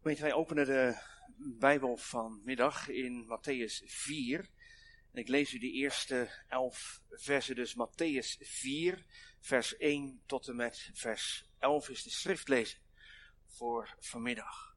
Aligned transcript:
Weet 0.00 0.18
wij 0.18 0.32
openen 0.32 0.66
de 0.66 0.98
Bijbel 1.36 1.96
vanmiddag 1.96 2.88
in 2.88 3.24
Matthäus 3.24 3.84
4. 3.84 4.50
En 5.12 5.20
ik 5.20 5.28
lees 5.28 5.52
u 5.52 5.58
de 5.58 5.70
eerste 5.70 6.30
elf 6.48 7.02
versen, 7.10 7.54
dus 7.54 7.74
Matthäus 7.74 8.38
4, 8.40 9.04
vers 9.40 9.76
1 9.76 10.22
tot 10.26 10.48
en 10.48 10.56
met 10.56 10.90
vers 10.92 11.50
11 11.58 11.88
is 11.88 12.02
de 12.02 12.10
schriftlezing 12.10 12.82
voor 13.46 13.96
vanmiddag. 13.98 14.76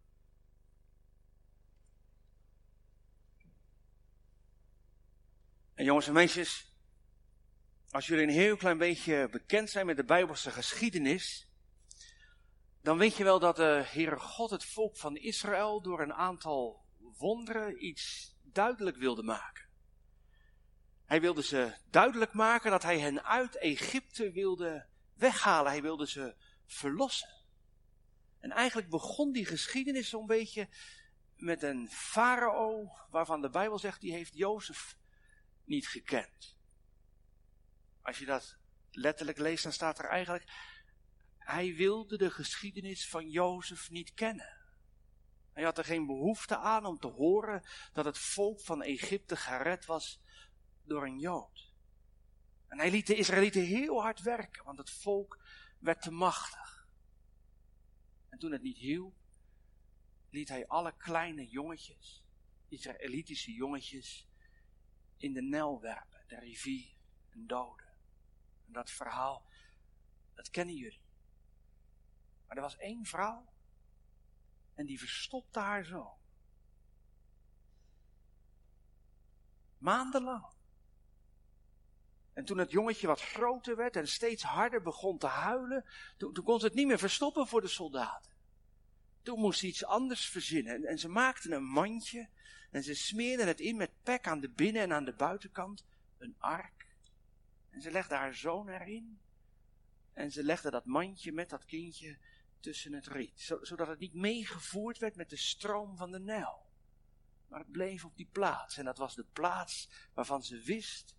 En 5.74 5.86
jongens 5.86 6.08
en 6.08 6.14
meisjes, 6.14 6.76
als 7.90 8.08
jullie 8.08 8.24
een 8.24 8.30
heel 8.30 8.58
klein 8.58 8.78
beetje 8.78 9.30
bekend 9.32 9.70
zijn 9.70 9.86
met 9.86 9.98
de 9.98 10.06
Bijbelse 10.06 10.52
geschiedenis, 10.52 11.48
dan 12.84 12.98
weet 12.98 13.18
je 13.18 13.24
wel 13.24 13.40
dat 13.40 13.56
de 13.56 13.84
Heere 13.86 14.20
God 14.20 14.50
het 14.50 14.66
volk 14.66 14.98
van 14.98 15.16
Israël 15.16 15.82
door 15.82 16.02
een 16.02 16.14
aantal 16.14 16.86
wonderen 17.18 17.86
iets 17.86 18.36
duidelijk 18.42 18.98
wilde 18.98 19.24
maken. 19.24 19.70
Hij 21.06 21.22
wilde 21.22 21.44
ze 21.44 21.78
duidelijk 21.90 22.34
maken 22.34 22.72
dat 22.72 22.84
hij 22.84 23.00
hen 23.00 23.24
uit 23.24 23.58
Egypte 23.58 24.32
wilde 24.32 24.88
weghalen. 25.14 25.72
Hij 25.72 25.82
wilde 25.82 26.08
ze 26.08 26.36
verlossen. 26.66 27.30
En 28.40 28.52
eigenlijk 28.52 28.90
begon 28.90 29.32
die 29.32 29.46
geschiedenis 29.46 30.10
zo'n 30.10 30.26
beetje 30.26 30.70
met 31.36 31.64
een 31.64 31.90
farao 31.90 32.92
waarvan 33.10 33.42
de 33.42 33.50
Bijbel 33.50 33.80
zegt 33.80 34.02
die 34.02 34.14
heeft 34.14 34.38
Jozef 34.38 34.98
niet 35.64 35.88
gekend. 35.88 36.58
Als 38.02 38.20
je 38.20 38.26
dat 38.26 38.58
letterlijk 38.92 39.38
leest, 39.38 39.64
dan 39.64 39.72
staat 39.72 40.00
er 40.00 40.06
eigenlijk 40.06 40.52
hij 41.44 41.76
wilde 41.76 42.18
de 42.18 42.32
geschiedenis 42.32 43.10
van 43.10 43.30
Jozef 43.30 43.90
niet 43.90 44.14
kennen. 44.14 44.58
Hij 45.54 45.64
had 45.64 45.78
er 45.78 45.86
geen 45.86 46.06
behoefte 46.06 46.58
aan 46.58 46.86
om 46.86 47.00
te 47.00 47.08
horen 47.08 47.64
dat 47.94 48.06
het 48.06 48.18
volk 48.18 48.60
van 48.60 48.82
Egypte 48.82 49.36
gered 49.36 49.86
was 49.86 50.22
door 50.84 51.06
een 51.06 51.20
Jood. 51.20 51.72
En 52.68 52.80
hij 52.80 52.92
liet 52.92 53.08
de 53.08 53.16
Israëlieten 53.16 53.66
heel 53.66 54.02
hard 54.02 54.22
werken, 54.22 54.64
want 54.64 54.78
het 54.78 54.90
volk 54.90 55.44
werd 55.80 56.02
te 56.02 56.12
machtig. 56.12 56.88
En 58.30 58.40
toen 58.40 58.52
het 58.52 58.62
niet 58.62 58.78
hielp, 58.78 59.16
liet 60.30 60.50
hij 60.50 60.68
alle 60.68 60.94
kleine 60.98 61.48
jongetjes, 61.48 62.24
Israëlitische 62.68 63.52
jongetjes, 63.52 64.28
in 65.18 65.34
de 65.34 65.42
Nel 65.42 65.82
werpen, 65.82 66.24
de 66.28 66.40
rivier, 66.40 66.94
en 67.30 67.48
doden. 67.48 67.88
En 68.66 68.74
dat 68.74 68.92
verhaal, 68.92 69.46
dat 70.34 70.50
kennen 70.50 70.76
jullie. 70.76 71.02
Maar 72.54 72.64
er 72.64 72.70
was 72.70 72.80
één 72.80 73.06
vrouw 73.06 73.46
en 74.74 74.86
die 74.86 75.00
verstopte 75.00 75.60
haar 75.60 75.86
zo. 75.86 76.18
Maandenlang. 79.78 80.46
En 82.34 82.46
toen 82.46 82.58
het 82.58 82.72
jongetje 82.72 83.08
wat 83.08 83.22
groter 83.22 83.76
werd 83.76 83.96
en 83.96 84.08
steeds 84.08 84.44
harder 84.44 84.82
begon 84.82 85.18
te 85.18 85.28
huilen, 85.28 85.86
toen, 86.18 86.34
toen 86.34 86.44
kon 86.44 86.60
ze 86.60 86.66
het 86.66 86.76
niet 86.76 86.88
meer 86.88 87.00
verstoppen 87.00 87.48
voor 87.48 87.62
de 87.62 87.68
soldaten. 87.68 88.32
Toen 89.22 89.40
moest 89.40 89.60
ze 89.60 89.68
iets 89.68 89.86
anders 89.86 90.30
verzinnen. 90.30 90.74
En, 90.74 90.84
en 90.84 91.00
ze 91.00 91.08
maakten 91.08 91.52
een 91.52 91.66
mandje 91.66 92.30
en 92.72 92.84
ze 92.84 92.94
smeerden 92.94 93.48
het 93.48 93.60
in 93.60 93.76
met 93.76 94.02
pek 94.04 94.28
aan 94.28 94.40
de 94.40 94.50
binnen- 94.50 94.82
en 94.82 94.94
aan 94.94 95.06
de 95.06 95.14
buitenkant, 95.14 95.86
een 96.18 96.36
ark. 96.38 96.88
En 97.70 97.82
ze 97.82 97.92
legde 97.92 98.16
haar 98.16 98.36
zoon 98.36 98.70
erin. 98.70 99.22
En 100.14 100.32
ze 100.32 100.44
legde 100.44 100.72
dat 100.72 100.86
mandje 100.86 101.32
met 101.32 101.50
dat 101.50 101.66
kindje 101.66 102.18
tussen 102.64 102.94
het 102.94 103.08
riet, 103.08 103.54
zodat 103.62 103.88
het 103.88 104.00
niet 104.00 104.14
meegevoerd 104.14 104.98
werd 104.98 105.16
met 105.16 105.30
de 105.30 105.38
stroom 105.38 105.98
van 105.98 106.12
de 106.12 106.20
Nijl. 106.20 106.66
Maar 107.48 107.60
het 107.60 107.72
bleef 107.72 108.06
op 108.06 108.16
die 108.16 108.30
plaats 108.32 108.78
en 108.78 108.86
dat 108.86 108.98
was 108.98 109.16
de 109.16 109.26
plaats 109.26 109.90
waarvan 110.14 110.44
ze 110.44 110.62
wist 110.62 111.16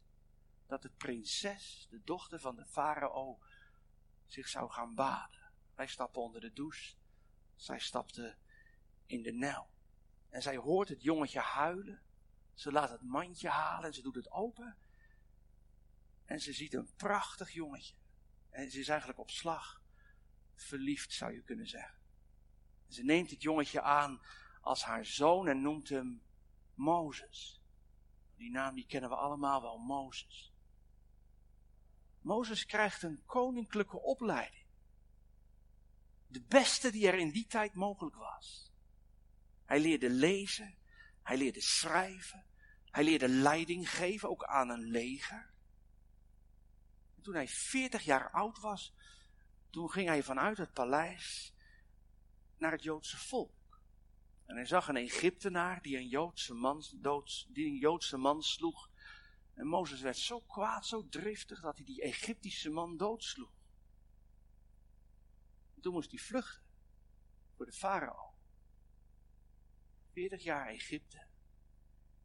dat 0.67 0.83
de 0.83 0.91
prinses, 0.91 1.87
de 1.91 2.03
dochter 2.05 2.41
van 2.41 2.57
de 2.57 2.67
farao, 2.67 3.39
zich 4.27 4.49
zou 4.49 4.71
gaan 4.71 4.95
baden. 4.95 5.51
Wij 5.75 5.87
stappen 5.87 6.23
onder 6.23 6.41
de 6.41 6.53
douche, 6.53 6.95
zij 7.55 7.79
stapte 7.79 8.37
in 9.07 9.23
de 9.23 9.33
Nijl. 9.33 9.71
En 10.29 10.43
zij 10.43 10.57
hoort 10.57 10.89
het 10.89 11.03
jongetje 11.03 11.41
huilen, 11.41 12.03
ze 12.55 12.73
laat 12.73 12.91
het 12.91 13.03
mandje 13.03 13.49
halen 13.49 13.87
en 13.87 13.95
ze 13.95 14.03
doet 14.03 14.15
het 14.15 14.31
open. 14.31 14.77
En 16.25 16.41
ze 16.41 16.53
ziet 16.53 16.75
een 16.75 16.95
prachtig 16.97 17.51
jongetje. 17.51 17.95
En 18.51 18.71
ze 18.71 18.79
is 18.79 18.89
eigenlijk 18.89 19.19
op 19.19 19.31
slag 19.31 19.83
verliefd, 20.57 21.13
zou 21.13 21.33
je 21.33 21.43
kunnen 21.43 21.69
zeggen. 21.69 21.99
Ze 22.89 23.05
neemt 23.05 23.31
het 23.31 23.43
jongetje 23.43 23.83
aan 23.83 24.21
als 24.61 24.85
haar 24.85 25.05
zoon 25.05 25.49
en 25.49 25.63
noemt 25.63 25.89
hem 25.89 26.23
Mozes. 26.75 27.63
Die 28.37 28.51
naam 28.51 28.75
die 28.75 28.87
kennen 28.87 29.11
we 29.11 29.17
allemaal 29.17 29.63
wel, 29.63 29.79
Mozes. 29.79 30.53
Mozes 32.21 32.67
krijgt 32.67 33.03
een 33.03 33.23
koninklijke 33.27 34.01
opleiding. 34.01 34.67
De 36.27 36.43
beste 36.43 36.91
die 36.91 37.07
er 37.07 37.19
in 37.19 37.31
die 37.31 37.47
tijd 37.47 37.75
mogelijk 37.75 38.17
was. 38.17 38.73
Hij 39.65 39.81
leerde 39.81 40.11
lezen, 40.11 40.77
hij 41.23 41.37
leerde 41.37 41.61
schrijven, 41.61 42.45
hij 42.91 43.05
leerde 43.05 43.29
leiding 43.29 43.91
geven, 43.91 44.29
ook 44.29 44.45
aan 44.45 44.69
een 44.69 44.85
leger. 44.85 45.53
En 47.17 47.23
toen 47.23 47.35
hij 47.35 47.49
40 47.49 48.03
jaar 48.03 48.31
oud 48.31 48.61
was, 48.61 48.95
toen 49.75 49.91
ging 49.91 50.09
hij 50.09 50.23
vanuit 50.23 50.59
het 50.59 50.73
paleis 50.73 51.55
naar 52.59 52.73
het 52.73 52.83
Joodse 52.83 53.17
volk. 53.17 53.81
En 54.47 54.57
hij 54.57 54.65
zag 54.65 54.89
een 54.89 54.97
Egyptenaar 54.97 55.83
die 55.83 55.97
een 55.97 56.09
Joodse 56.09 56.55
man, 56.55 56.85
doods, 56.97 57.47
die 57.49 57.67
een 57.67 57.79
Joodse 57.79 58.17
man 58.17 58.43
sloeg. 58.43 58.91
En 59.55 59.67
Mozes 59.67 60.01
werd 60.01 60.17
zo 60.17 60.41
kwaad, 60.41 60.87
zo 60.87 61.09
driftig, 61.09 61.61
dat 61.61 61.77
hij 61.77 61.85
die 61.85 62.03
Egyptische 62.03 62.71
man 62.71 62.97
doodsloeg. 62.97 63.53
En 65.75 65.83
toen 65.83 65.93
moest 65.93 66.11
hij 66.11 66.21
vluchten 66.21 66.63
voor 67.57 67.67
de 67.67 67.73
farao. 67.73 68.35
40 70.13 70.43
jaar 70.43 70.67
Egypte. 70.67 71.27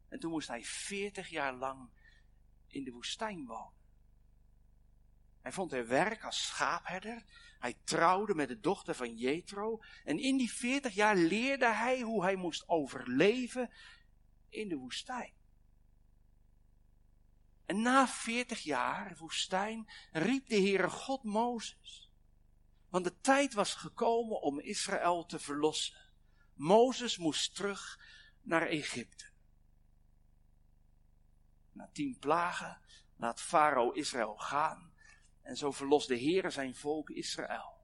En 0.08 0.20
toen 0.20 0.31
moest 0.31 0.48
hij 0.48 0.64
40 0.64 1.30
jaar 1.30 1.54
lang 1.54 1.90
in 2.68 2.84
de 2.84 2.92
woestijn 2.92 3.46
wonen. 3.46 3.78
Hij 5.41 5.51
vond 5.51 5.73
er 5.73 5.88
werk 5.88 6.23
als 6.23 6.45
schaapherder. 6.45 7.23
Hij 7.59 7.77
trouwde 7.83 8.35
met 8.35 8.47
de 8.47 8.59
dochter 8.59 8.95
van 8.95 9.16
Jethro. 9.16 9.81
En 10.03 10.19
in 10.19 10.38
die 10.38 10.51
veertig 10.51 10.94
jaar 10.94 11.16
leerde 11.16 11.73
hij 11.73 12.01
hoe 12.01 12.23
hij 12.23 12.35
moest 12.35 12.67
overleven 12.67 13.72
in 14.50 14.69
de 14.69 14.75
woestijn. 14.75 15.33
En 17.66 17.81
na 17.81 18.07
veertig 18.07 18.59
jaar 18.59 19.16
woestijn 19.17 19.89
riep 20.11 20.47
de 20.47 20.55
Heere 20.55 20.89
God 20.89 21.23
Mozes. 21.23 22.11
Want 22.89 23.03
de 23.03 23.19
tijd 23.19 23.53
was 23.53 23.73
gekomen 23.73 24.41
om 24.41 24.59
Israël 24.59 25.25
te 25.25 25.39
verlossen. 25.39 25.97
Mozes 26.53 27.17
moest 27.17 27.56
terug 27.56 28.00
naar 28.41 28.67
Egypte. 28.67 29.29
Na 31.71 31.89
tien 31.94 32.17
plagen 32.19 32.81
laat 33.16 33.41
Farao 33.41 33.91
Israël 33.91 34.38
gaan. 34.38 34.88
En 35.50 35.58
zo 35.58 35.72
verlost 35.72 36.08
de 36.08 36.20
Heere 36.20 36.50
zijn 36.50 36.76
volk 36.76 37.10
Israël. 37.10 37.78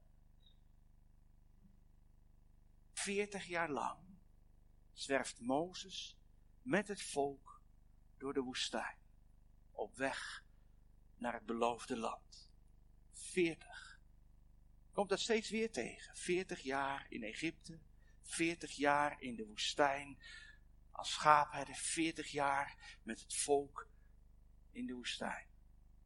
Veertig 2.92 3.44
jaar 3.44 3.70
lang 3.70 3.98
zwerft 4.92 5.40
Mozes 5.40 6.16
met 6.62 6.88
het 6.88 7.02
volk 7.02 7.62
door 8.18 8.34
de 8.34 8.40
woestijn. 8.40 8.98
Op 9.70 9.96
weg 9.96 10.44
naar 11.16 11.32
het 11.32 11.46
beloofde 11.46 11.96
land. 11.96 12.50
Veertig. 13.12 14.00
Komt 14.92 15.08
dat 15.08 15.20
steeds 15.20 15.50
weer 15.50 15.72
tegen. 15.72 16.16
Veertig 16.16 16.60
jaar 16.60 17.06
in 17.08 17.22
Egypte. 17.22 17.78
Veertig 18.22 18.72
jaar 18.72 19.20
in 19.20 19.36
de 19.36 19.46
woestijn. 19.46 20.18
Als 20.90 21.10
schaapherder. 21.10 21.74
Veertig 21.74 22.30
jaar 22.30 22.98
met 23.02 23.20
het 23.20 23.34
volk 23.34 23.88
in 24.70 24.86
de 24.86 24.94
woestijn. 24.94 25.46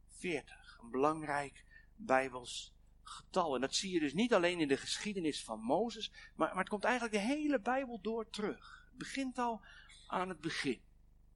Veertig 0.08 0.59
een 0.82 0.90
belangrijk 0.90 1.64
Bijbels 1.96 2.74
getal. 3.02 3.54
En 3.54 3.60
dat 3.60 3.74
zie 3.74 3.92
je 3.92 4.00
dus 4.00 4.12
niet 4.12 4.34
alleen 4.34 4.60
in 4.60 4.68
de 4.68 4.76
geschiedenis 4.76 5.44
van 5.44 5.60
Mozes, 5.60 6.10
maar, 6.34 6.48
maar 6.48 6.58
het 6.58 6.68
komt 6.68 6.84
eigenlijk 6.84 7.14
de 7.14 7.34
hele 7.34 7.60
Bijbel 7.60 8.00
door 8.00 8.30
terug. 8.30 8.84
Het 8.88 8.98
begint 8.98 9.38
al 9.38 9.64
aan 10.06 10.28
het 10.28 10.40
begin. 10.40 10.82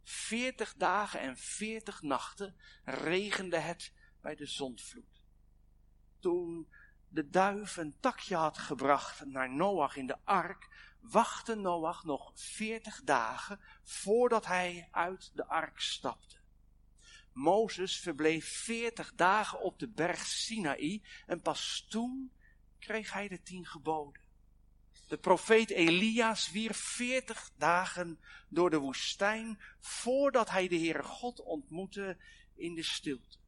Veertig 0.03 0.75
dagen 0.75 1.21
en 1.21 1.37
veertig 1.37 2.03
nachten 2.03 2.57
regende 2.85 3.59
het 3.59 3.93
bij 4.21 4.35
de 4.35 4.47
zondvloed. 4.47 5.23
Toen 6.21 6.69
de 7.09 7.29
duif 7.29 7.77
een 7.77 7.97
takje 8.01 8.37
had 8.37 8.59
gebracht 8.59 9.25
naar 9.25 9.51
Noach 9.51 9.97
in 9.97 10.07
de 10.07 10.19
ark, 10.25 10.69
wachtte 11.01 11.55
Noach 11.55 12.05
nog 12.05 12.33
veertig 12.35 13.03
dagen 13.03 13.61
voordat 13.83 14.47
hij 14.47 14.89
uit 14.91 15.31
de 15.35 15.47
ark 15.47 15.81
stapte. 15.81 16.34
Mozes 17.35 17.97
verbleef 17.97 18.63
veertig 18.65 19.15
dagen 19.15 19.61
op 19.61 19.79
de 19.79 19.89
berg 19.89 20.27
Sinaï 20.27 21.03
en 21.27 21.41
pas 21.41 21.87
toen 21.89 22.33
kreeg 22.79 23.13
hij 23.13 23.29
de 23.29 23.43
tien 23.43 23.67
geboden. 23.67 24.23
De 25.09 25.19
profeet 25.19 25.71
Elia 25.71 26.35
zwierf 26.35 26.77
veertig 26.77 27.51
dagen 27.57 28.21
door 28.49 28.71
de 28.71 28.79
woestijn 28.79 29.61
voordat 29.81 30.51
hij 30.51 30.69
de 30.69 30.77
Heere 30.77 31.03
God 31.03 31.41
ontmoette 31.41 32.17
in 32.55 32.75
de 32.75 32.83
stilte. 32.83 33.39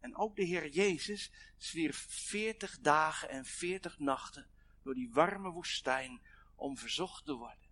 En 0.00 0.16
ook 0.16 0.36
de 0.36 0.44
Heer 0.44 0.68
Jezus 0.68 1.32
zwierf 1.56 2.06
veertig 2.08 2.78
dagen 2.80 3.28
en 3.28 3.44
veertig 3.44 3.98
nachten 3.98 4.46
door 4.82 4.94
die 4.94 5.10
warme 5.12 5.50
woestijn 5.50 6.20
om 6.54 6.76
verzocht 6.76 7.24
te 7.24 7.34
worden 7.34 7.68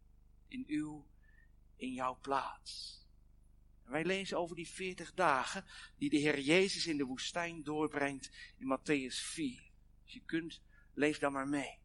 in 0.48 0.64
uw, 0.66 1.06
in 1.76 1.92
jouw 1.92 2.18
plaats. 2.20 3.04
Wij 3.86 4.04
lezen 4.04 4.38
over 4.38 4.56
die 4.56 4.68
veertig 4.68 5.14
dagen 5.14 5.64
die 5.96 6.10
de 6.10 6.16
Heer 6.16 6.40
Jezus 6.40 6.86
in 6.86 6.96
de 6.96 7.04
woestijn 7.04 7.62
doorbrengt 7.62 8.30
in 8.56 8.78
Matthäus 8.78 9.14
4. 9.14 9.70
Als 10.02 10.12
je 10.12 10.22
kunt, 10.24 10.60
lees 10.94 11.18
dan 11.18 11.32
maar 11.32 11.48
mee. 11.48 11.78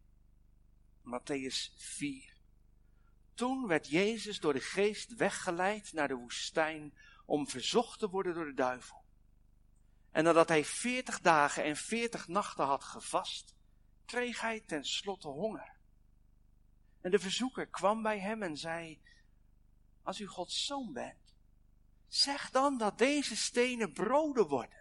Matthäus 1.03 1.73
4. 1.75 2.33
Toen 3.33 3.67
werd 3.67 3.87
Jezus 3.87 4.39
door 4.39 4.53
de 4.53 4.61
geest 4.61 5.15
weggeleid 5.15 5.93
naar 5.93 6.07
de 6.07 6.15
woestijn 6.15 6.93
om 7.25 7.47
verzocht 7.47 7.99
te 7.99 8.09
worden 8.09 8.33
door 8.33 8.45
de 8.45 8.53
duivel. 8.53 9.03
En 10.11 10.23
nadat 10.23 10.47
hij 10.47 10.65
veertig 10.65 11.19
dagen 11.19 11.63
en 11.63 11.75
veertig 11.75 12.27
nachten 12.27 12.65
had 12.65 12.83
gevast, 12.83 13.55
kreeg 14.05 14.41
hij 14.41 14.59
tenslotte 14.59 15.27
honger. 15.27 15.75
En 17.01 17.11
de 17.11 17.19
verzoeker 17.19 17.67
kwam 17.67 18.01
bij 18.01 18.19
hem 18.19 18.43
en 18.43 18.57
zei, 18.57 19.01
als 20.03 20.19
u 20.19 20.25
Gods 20.25 20.65
zoon 20.65 20.93
bent, 20.93 21.20
zeg 22.13 22.49
dan 22.49 22.77
dat 22.77 22.97
deze 22.97 23.35
stenen 23.35 23.93
broden 23.93 24.47
worden. 24.47 24.79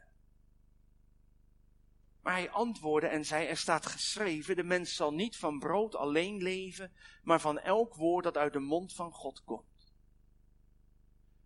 Maar 2.23 2.33
hij 2.33 2.51
antwoordde 2.51 3.09
en 3.09 3.25
zei, 3.25 3.47
er 3.47 3.57
staat 3.57 3.87
geschreven, 3.87 4.57
de 4.57 4.63
mens 4.63 4.95
zal 4.95 5.13
niet 5.13 5.37
van 5.37 5.59
brood 5.59 5.95
alleen 5.95 6.43
leven, 6.43 6.93
maar 7.23 7.41
van 7.41 7.59
elk 7.59 7.95
woord 7.95 8.25
dat 8.25 8.37
uit 8.37 8.53
de 8.53 8.59
mond 8.59 8.95
van 8.95 9.13
God 9.13 9.45
komt. 9.45 9.93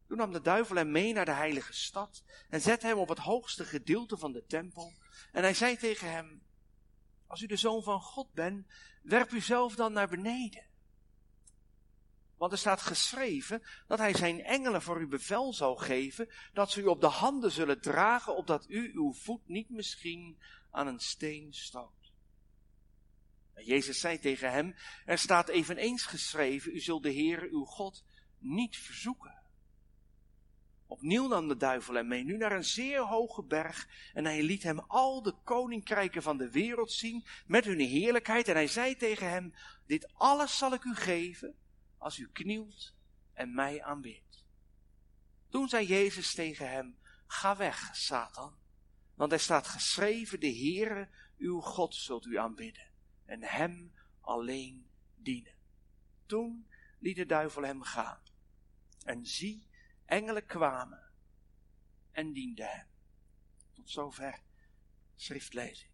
Toen 0.07 0.17
nam 0.17 0.33
de 0.33 0.41
duivel 0.41 0.77
hem 0.77 0.91
mee 0.91 1.13
naar 1.13 1.25
de 1.25 1.31
heilige 1.31 1.73
stad 1.73 2.25
en 2.49 2.61
zette 2.61 2.87
hem 2.87 2.99
op 2.99 3.09
het 3.09 3.19
hoogste 3.19 3.65
gedeelte 3.65 4.17
van 4.17 4.33
de 4.33 4.45
tempel. 4.47 4.93
En 5.33 5.43
hij 5.43 5.55
zei 5.55 5.77
tegen 5.77 6.11
hem, 6.11 6.43
als 7.27 7.41
u 7.41 7.47
de 7.47 7.57
zoon 7.57 7.83
van 7.83 8.01
God 8.01 8.33
bent, 8.33 8.67
werp 9.03 9.31
u 9.31 9.41
zelf 9.41 9.75
dan 9.75 9.93
naar 9.93 10.09
beneden. 10.09 10.67
Want 12.45 12.57
er 12.57 12.63
staat 12.63 12.81
geschreven 12.81 13.63
dat 13.87 13.99
hij 13.99 14.15
zijn 14.15 14.43
engelen 14.43 14.83
voor 14.83 15.01
u 15.01 15.07
bevel 15.07 15.53
zou 15.53 15.79
geven, 15.79 16.29
dat 16.53 16.71
ze 16.71 16.81
u 16.81 16.85
op 16.85 17.01
de 17.01 17.07
handen 17.07 17.51
zullen 17.51 17.81
dragen, 17.81 18.37
opdat 18.37 18.67
u 18.69 18.93
uw 18.95 19.13
voet 19.13 19.49
niet 19.49 19.71
misschien 19.71 20.39
aan 20.71 20.87
een 20.87 21.01
steen 21.01 21.55
stoot. 21.55 22.13
En 23.55 23.65
Jezus 23.65 24.01
zei 24.01 24.19
tegen 24.19 24.53
hem, 24.53 24.75
er 25.05 25.19
staat 25.19 25.49
eveneens 25.49 26.03
geschreven, 26.03 26.75
u 26.75 26.81
zult 26.81 27.03
de 27.03 27.11
Heer 27.11 27.49
uw 27.51 27.65
God 27.65 28.05
niet 28.39 28.77
verzoeken. 28.77 29.43
Opnieuw 30.87 31.29
nam 31.29 31.49
de 31.49 31.57
duivel 31.57 31.95
hem 31.95 32.09
mee, 32.09 32.25
nu 32.25 32.37
naar 32.37 32.53
een 32.53 32.65
zeer 32.65 33.01
hoge 33.01 33.43
berg, 33.43 33.89
en 34.13 34.25
hij 34.25 34.43
liet 34.43 34.63
hem 34.63 34.79
al 34.79 35.23
de 35.23 35.35
koninkrijken 35.45 36.23
van 36.23 36.37
de 36.37 36.51
wereld 36.51 36.93
zien, 36.93 37.25
met 37.47 37.65
hun 37.65 37.81
heerlijkheid, 37.81 38.49
en 38.49 38.55
hij 38.55 38.69
zei 38.69 38.97
tegen 38.97 39.31
hem, 39.31 39.55
dit 39.87 40.13
alles 40.15 40.59
zal 40.59 40.73
ik 40.73 40.85
u 40.85 40.95
geven, 40.95 41.55
als 42.05 42.19
u 42.19 42.29
knielt 42.33 42.95
en 43.33 43.55
mij 43.55 43.83
aanbidt. 43.83 44.45
Toen 45.49 45.69
zei 45.69 45.87
Jezus 45.87 46.35
tegen 46.35 46.71
hem, 46.71 46.99
ga 47.27 47.57
weg, 47.57 47.97
Satan, 47.97 48.57
want 49.15 49.33
er 49.33 49.41
staat 49.41 49.67
geschreven, 49.67 50.41
de 50.41 50.57
Heere, 50.57 51.09
uw 51.37 51.61
God, 51.61 51.95
zult 51.95 52.25
u 52.25 52.39
aanbidden, 52.39 52.91
en 53.25 53.43
hem 53.43 53.95
alleen 54.21 54.91
dienen. 55.15 55.55
Toen 56.27 56.67
liet 56.99 57.17
de 57.17 57.27
duivel 57.27 57.63
hem 57.63 57.83
gaan, 57.83 58.23
en 59.05 59.27
zie, 59.27 59.67
engelen 60.05 60.47
kwamen 60.47 61.11
en 62.11 62.33
dienden 62.33 62.71
hem. 62.71 62.87
Tot 63.73 63.91
zover 63.91 64.43
schriftlezing. 65.15 65.91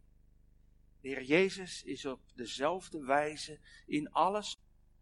De 1.01 1.09
Heer 1.09 1.23
Jezus 1.23 1.83
is 1.83 2.07
op 2.07 2.21
dezelfde 2.35 3.05
wijze 3.05 3.61
in 3.87 4.11
alles. 4.13 4.57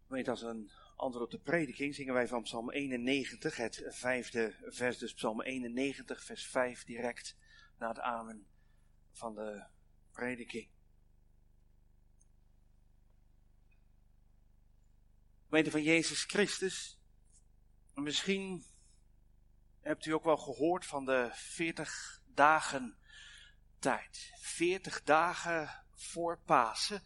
Weet 0.07 0.27
als 0.27 0.41
een 0.41 0.71
antwoord 0.99 1.25
op 1.25 1.31
de 1.31 1.51
prediking 1.51 1.95
zingen 1.95 2.13
wij 2.13 2.27
van 2.27 2.41
Psalm 2.41 2.71
91, 2.71 3.55
het 3.55 3.83
vijfde 3.87 4.55
vers, 4.65 4.97
dus 4.97 5.13
Psalm 5.13 5.41
91, 5.41 6.23
vers 6.23 6.45
5, 6.45 6.83
direct 6.83 7.35
na 7.77 7.87
het 7.87 7.99
amen 7.99 8.47
van 9.11 9.35
de 9.35 9.65
prediking. 10.11 10.69
Gemeente 15.43 15.71
van 15.71 15.83
Jezus 15.83 16.23
Christus, 16.23 16.99
misschien 17.93 18.65
hebt 19.81 20.05
u 20.05 20.13
ook 20.13 20.23
wel 20.23 20.37
gehoord 20.37 20.85
van 20.85 21.05
de 21.05 21.29
40 21.33 22.21
dagen 22.25 22.97
tijd. 23.79 24.31
40 24.39 25.03
dagen 25.03 25.83
voor 25.93 26.39
Pasen, 26.45 27.03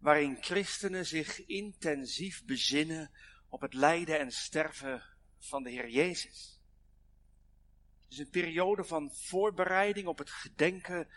waarin 0.00 0.42
christenen 0.42 1.06
zich 1.06 1.46
intensief 1.46 2.44
bezinnen 2.44 3.10
op 3.52 3.60
het 3.60 3.74
lijden 3.74 4.18
en 4.18 4.32
sterven 4.32 5.02
van 5.38 5.62
de 5.62 5.70
Heer 5.70 5.88
Jezus. 5.88 6.60
Het 8.02 8.12
is 8.12 8.18
een 8.18 8.30
periode 8.30 8.84
van 8.84 9.14
voorbereiding 9.14 10.06
op 10.06 10.18
het 10.18 10.30
gedenken 10.30 11.08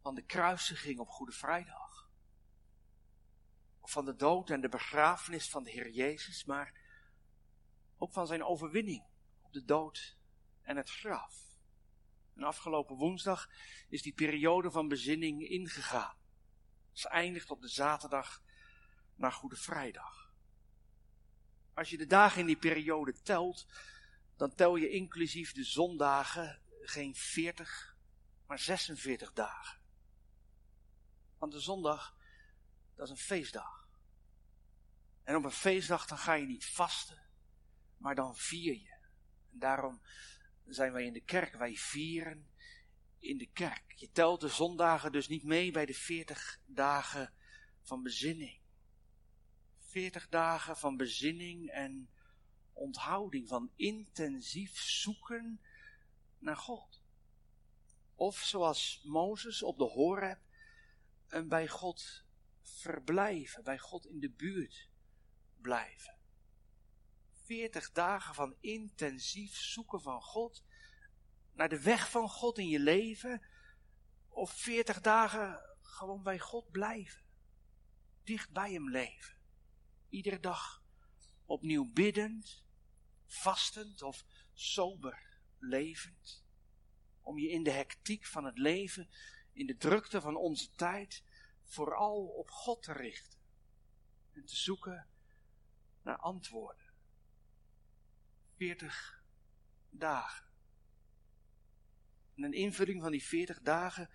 van 0.00 0.14
de 0.14 0.22
kruisiging 0.22 0.98
op 0.98 1.08
Goede 1.08 1.32
Vrijdag. 1.32 2.10
Of 3.80 3.90
van 3.90 4.04
de 4.04 4.16
dood 4.16 4.50
en 4.50 4.60
de 4.60 4.68
begrafenis 4.68 5.48
van 5.48 5.64
de 5.64 5.70
Heer 5.70 5.90
Jezus, 5.90 6.44
maar 6.44 6.80
ook 7.96 8.12
van 8.12 8.26
zijn 8.26 8.44
overwinning 8.44 9.06
op 9.42 9.52
de 9.52 9.64
dood 9.64 10.16
en 10.62 10.76
het 10.76 10.90
graf. 10.90 11.58
En 12.34 12.42
afgelopen 12.42 12.96
woensdag 12.96 13.48
is 13.88 14.02
die 14.02 14.14
periode 14.14 14.70
van 14.70 14.88
bezinning 14.88 15.48
ingegaan. 15.48 16.16
Ze 16.92 17.08
eindigt 17.08 17.50
op 17.50 17.60
de 17.60 17.68
zaterdag 17.68 18.42
naar 19.20 19.32
Goede 19.32 19.56
Vrijdag. 19.56 20.32
Als 21.74 21.90
je 21.90 21.96
de 21.96 22.06
dagen 22.06 22.40
in 22.40 22.46
die 22.46 22.58
periode 22.58 23.12
telt, 23.22 23.66
dan 24.36 24.54
tel 24.54 24.76
je 24.76 24.90
inclusief 24.90 25.52
de 25.52 25.64
zondagen 25.64 26.62
geen 26.80 27.14
40, 27.14 27.96
maar 28.46 28.58
46 28.58 29.32
dagen. 29.32 29.80
Want 31.38 31.52
de 31.52 31.60
zondag, 31.60 32.16
dat 32.94 33.04
is 33.06 33.10
een 33.10 33.18
feestdag. 33.18 33.88
En 35.22 35.36
op 35.36 35.44
een 35.44 35.50
feestdag 35.50 36.06
dan 36.06 36.18
ga 36.18 36.32
je 36.34 36.46
niet 36.46 36.66
vasten, 36.66 37.22
maar 37.96 38.14
dan 38.14 38.36
vier 38.36 38.74
je. 38.74 38.98
En 39.52 39.58
daarom 39.58 40.02
zijn 40.66 40.92
wij 40.92 41.04
in 41.04 41.12
de 41.12 41.24
kerk, 41.24 41.54
wij 41.54 41.76
vieren 41.76 42.50
in 43.18 43.38
de 43.38 43.50
kerk. 43.52 43.92
Je 43.92 44.10
telt 44.10 44.40
de 44.40 44.48
zondagen 44.48 45.12
dus 45.12 45.28
niet 45.28 45.44
mee 45.44 45.70
bij 45.70 45.86
de 45.86 45.94
40 45.94 46.60
dagen 46.66 47.34
van 47.82 48.02
bezinning. 48.02 48.59
40 49.90 50.28
dagen 50.28 50.76
van 50.76 50.96
bezinning 50.96 51.70
en 51.70 52.10
onthouding, 52.72 53.48
van 53.48 53.72
intensief 53.76 54.78
zoeken 54.78 55.60
naar 56.38 56.56
God. 56.56 57.02
Of 58.14 58.38
zoals 58.38 59.02
Mozes 59.04 59.62
op 59.62 59.78
de 59.78 59.84
Horeb, 59.84 60.40
en 61.28 61.48
bij 61.48 61.68
God 61.68 62.24
verblijven, 62.62 63.64
bij 63.64 63.78
God 63.78 64.06
in 64.06 64.20
de 64.20 64.30
buurt 64.30 64.88
blijven. 65.60 66.18
40 67.44 67.92
dagen 67.92 68.34
van 68.34 68.56
intensief 68.60 69.56
zoeken 69.56 70.00
van 70.00 70.22
God, 70.22 70.64
naar 71.52 71.68
de 71.68 71.80
weg 71.80 72.10
van 72.10 72.28
God 72.28 72.58
in 72.58 72.68
je 72.68 72.80
leven, 72.80 73.42
of 74.28 74.52
40 74.52 75.00
dagen 75.00 75.76
gewoon 75.80 76.22
bij 76.22 76.38
God 76.38 76.70
blijven, 76.70 77.22
dicht 78.24 78.50
bij 78.50 78.72
Hem 78.72 78.90
leven. 78.90 79.39
Iedere 80.10 80.40
dag 80.40 80.82
opnieuw 81.44 81.92
biddend, 81.92 82.64
vastend 83.26 84.02
of 84.02 84.24
sober 84.52 85.40
levend. 85.58 86.44
Om 87.20 87.38
je 87.38 87.48
in 87.48 87.62
de 87.62 87.70
hectiek 87.70 88.26
van 88.26 88.44
het 88.44 88.58
leven, 88.58 89.10
in 89.52 89.66
de 89.66 89.76
drukte 89.76 90.20
van 90.20 90.36
onze 90.36 90.70
tijd, 90.70 91.22
vooral 91.64 92.26
op 92.26 92.50
God 92.50 92.82
te 92.82 92.92
richten. 92.92 93.38
En 94.32 94.44
te 94.44 94.56
zoeken 94.56 95.08
naar 96.02 96.16
antwoorden. 96.16 96.92
40 98.56 99.24
dagen. 99.90 100.48
En 102.34 102.42
een 102.42 102.52
invulling 102.52 103.02
van 103.02 103.10
die 103.10 103.24
40 103.24 103.60
dagen 103.60 104.10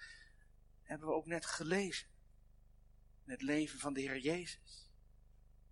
hebben 0.82 1.08
we 1.08 1.14
ook 1.14 1.26
net 1.26 1.46
gelezen. 1.46 2.08
Het 3.24 3.42
leven 3.42 3.80
van 3.80 3.94
de 3.94 4.02
Heer 4.02 4.20
Jezus. 4.20 4.85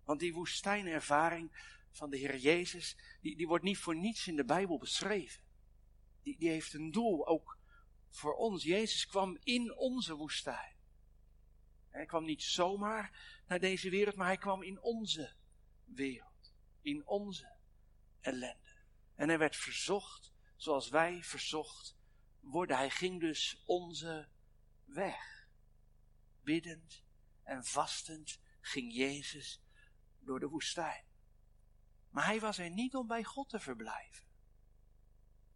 Want 0.04 0.20
die 0.20 0.34
woestijnervaring 0.34 1.72
van 1.90 2.10
de 2.10 2.16
Heer 2.16 2.36
Jezus, 2.36 2.96
die, 3.20 3.36
die 3.36 3.46
wordt 3.46 3.64
niet 3.64 3.78
voor 3.78 3.96
niets 3.96 4.26
in 4.26 4.36
de 4.36 4.44
Bijbel 4.44 4.78
beschreven. 4.78 5.42
Die, 6.22 6.38
die 6.38 6.48
heeft 6.48 6.74
een 6.74 6.90
doel, 6.90 7.26
ook 7.26 7.58
voor 8.10 8.34
ons. 8.34 8.62
Jezus 8.62 9.06
kwam 9.06 9.38
in 9.42 9.76
onze 9.76 10.14
woestijn. 10.14 10.76
Hij 11.88 12.06
kwam 12.06 12.24
niet 12.24 12.42
zomaar 12.42 13.40
naar 13.46 13.60
deze 13.60 13.90
wereld, 13.90 14.16
maar 14.16 14.26
hij 14.26 14.36
kwam 14.36 14.62
in 14.62 14.82
onze 14.82 15.34
wereld. 15.84 16.54
In 16.80 17.06
onze 17.06 17.56
ellende. 18.20 18.72
En 19.14 19.28
hij 19.28 19.38
werd 19.38 19.56
verzocht 19.56 20.32
zoals 20.56 20.88
wij 20.88 21.22
verzocht 21.22 21.96
worden. 22.40 22.76
Hij 22.76 22.90
ging 22.90 23.20
dus 23.20 23.62
onze 23.64 24.28
weg. 24.84 25.48
Biddend 26.42 27.02
en 27.42 27.64
vastend 27.64 28.40
ging 28.60 28.94
Jezus 28.94 29.63
door 30.24 30.40
de 30.40 30.48
woestijn. 30.48 31.04
Maar 32.10 32.24
hij 32.24 32.40
was 32.40 32.58
er 32.58 32.70
niet 32.70 32.94
om 32.94 33.06
bij 33.06 33.24
God 33.24 33.48
te 33.48 33.58
verblijven. 33.58 34.26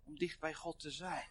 Om 0.04 0.18
dicht 0.18 0.40
bij 0.40 0.54
God 0.54 0.78
te 0.78 0.90
zijn. 0.90 1.28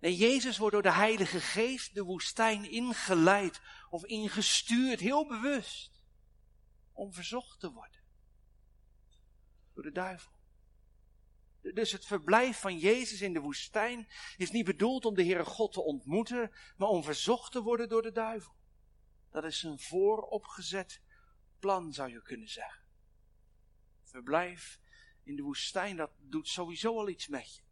Nee, 0.00 0.16
Jezus 0.16 0.58
wordt 0.58 0.72
door 0.74 0.82
de 0.82 0.92
Heilige 0.92 1.40
Geest 1.40 1.94
de 1.94 2.02
woestijn 2.02 2.70
ingeleid 2.70 3.60
of 3.90 4.04
ingestuurd, 4.04 5.00
heel 5.00 5.26
bewust, 5.26 6.02
om 6.92 7.12
verzocht 7.12 7.60
te 7.60 7.72
worden. 7.72 8.00
Door 9.74 9.82
de 9.82 9.92
duivel. 9.92 10.32
Dus 11.60 11.92
het 11.92 12.06
verblijf 12.06 12.60
van 12.60 12.78
Jezus 12.78 13.20
in 13.20 13.32
de 13.32 13.40
woestijn 13.40 14.08
is 14.36 14.50
niet 14.50 14.64
bedoeld 14.64 15.04
om 15.04 15.14
de 15.14 15.24
Heere 15.24 15.44
God 15.44 15.72
te 15.72 15.82
ontmoeten, 15.82 16.52
maar 16.76 16.88
om 16.88 17.02
verzocht 17.02 17.52
te 17.52 17.62
worden 17.62 17.88
door 17.88 18.02
de 18.02 18.12
duivel. 18.12 18.54
Dat 19.30 19.44
is 19.44 19.62
een 19.62 19.78
vooropgezet 19.78 21.00
plan, 21.60 21.92
zou 21.92 22.10
je 22.10 22.22
kunnen 22.22 22.48
zeggen. 22.48 22.84
Verblijf 24.02 24.80
in 25.22 25.36
de 25.36 25.42
woestijn, 25.42 25.96
dat 25.96 26.10
doet 26.18 26.48
sowieso 26.48 26.98
al 26.98 27.08
iets 27.08 27.28
met 27.28 27.54
je. 27.54 27.62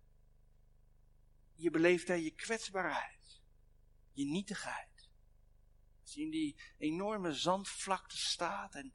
Je 1.54 1.70
beleeft 1.70 2.06
daar 2.06 2.18
je 2.18 2.34
kwetsbaarheid, 2.34 3.40
je 4.12 4.24
nietigheid. 4.24 5.10
Als 6.02 6.14
je 6.14 6.20
in 6.20 6.30
die 6.30 6.56
enorme 6.78 7.32
zandvlakte 7.32 8.18
staat 8.18 8.74
en, 8.74 8.94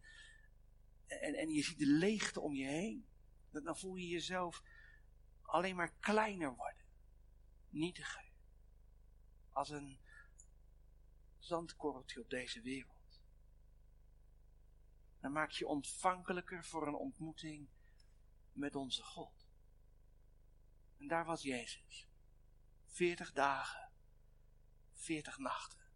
en, 1.07 1.33
en 1.33 1.49
je 1.49 1.63
ziet 1.63 1.79
de 1.79 1.87
leegte 1.87 2.39
om 2.39 2.53
je 2.53 2.65
heen, 2.65 3.07
dan 3.49 3.77
voel 3.77 3.95
je 3.95 4.07
jezelf 4.07 4.63
alleen 5.41 5.75
maar 5.75 5.93
kleiner 5.99 6.55
worden, 6.55 6.85
nietiger. 7.69 8.31
Als 9.49 9.69
een 9.69 9.99
zandkorreltje 11.39 12.21
op 12.21 12.29
deze 12.29 12.61
wereld. 12.61 12.92
Dan 15.23 15.31
maak 15.31 15.51
je 15.51 15.67
ontvankelijker 15.67 16.65
voor 16.65 16.87
een 16.87 16.95
ontmoeting 16.95 17.69
met 18.51 18.75
onze 18.75 19.03
God. 19.03 19.47
En 20.97 21.07
daar 21.07 21.25
was 21.25 21.41
Jezus. 21.41 22.07
Veertig 22.85 23.31
dagen, 23.31 23.91
veertig 24.93 25.37
nachten, 25.37 25.91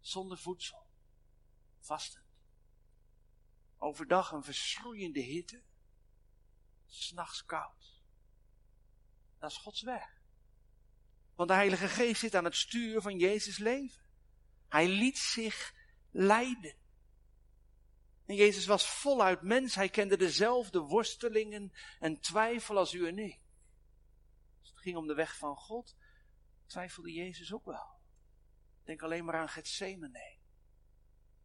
zonder 0.00 0.38
voedsel, 0.38 0.90
vastend. 1.78 2.24
Overdag 3.76 4.32
een 4.32 4.44
verschroeiende 4.44 5.20
hitte, 5.20 5.62
s'nachts 6.86 7.44
koud. 7.44 8.02
Dat 9.38 9.50
is 9.50 9.56
Gods 9.56 9.82
weg. 9.82 10.20
Want 11.34 11.48
de 11.48 11.54
Heilige 11.54 11.88
Geest 11.88 12.20
zit 12.20 12.34
aan 12.34 12.44
het 12.44 12.56
stuur 12.56 13.00
van 13.00 13.18
Jezus' 13.18 13.58
leven. 13.58 14.04
Hij 14.68 14.88
liet 14.88 15.18
zich 15.18 15.74
leiden. 16.10 16.86
En 18.28 18.34
Jezus 18.34 18.66
was 18.66 18.88
voluit 18.88 19.42
mens. 19.42 19.74
Hij 19.74 19.88
kende 19.88 20.16
dezelfde 20.16 20.80
worstelingen 20.80 21.72
en 21.98 22.20
twijfel 22.20 22.76
als 22.78 22.92
u 22.92 23.06
en 23.06 23.18
ik. 23.18 23.40
Als 24.60 24.70
het 24.70 24.78
ging 24.78 24.96
om 24.96 25.06
de 25.06 25.14
weg 25.14 25.36
van 25.36 25.56
God, 25.56 25.96
twijfelde 26.66 27.12
Jezus 27.12 27.52
ook 27.52 27.64
wel. 27.64 28.00
Denk 28.84 29.02
alleen 29.02 29.24
maar 29.24 29.34
aan 29.34 29.48
Gethsemane. 29.48 30.36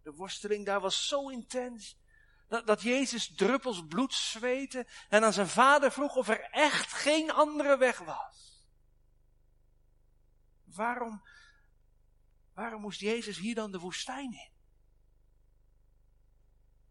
De 0.02 0.12
worsteling 0.12 0.66
daar 0.66 0.80
was 0.80 1.08
zo 1.08 1.30
intens. 1.30 1.98
Dat, 2.48 2.68
dat 2.68 2.82
Jezus 2.82 3.36
druppels 3.36 3.86
bloed 3.88 4.14
zweette 4.14 4.88
en 5.10 5.24
aan 5.24 5.34
zijn 5.34 5.48
vader 5.48 5.92
vroeg 5.92 6.16
of 6.16 6.28
er 6.28 6.42
echt 6.42 6.94
geen 6.94 7.32
andere 7.32 7.78
weg 7.78 7.98
was. 8.00 8.68
Waarom, 10.64 11.24
waarom 12.54 12.82
moest 12.82 13.00
Jezus 13.00 13.38
hier 13.38 13.56
dan 13.56 13.72
de 13.72 13.80
woestijn 13.80 14.34
in? 14.34 14.53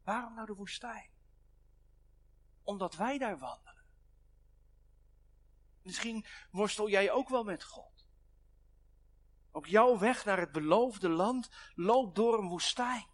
Waarom 0.04 0.34
nou 0.34 0.46
de 0.46 0.54
woestijn? 0.54 1.10
Omdat 2.62 2.94
wij 2.94 3.18
daar 3.18 3.38
wandelen. 3.38 3.84
Misschien 5.82 6.24
worstel 6.50 6.88
jij 6.88 7.10
ook 7.10 7.28
wel 7.28 7.44
met 7.44 7.64
God. 7.64 8.06
Ook 9.50 9.66
jouw 9.66 9.98
weg 9.98 10.24
naar 10.24 10.38
het 10.38 10.52
beloofde 10.52 11.08
land 11.08 11.50
loopt 11.74 12.14
door 12.14 12.38
een 12.38 12.48
woestijn. 12.48 13.06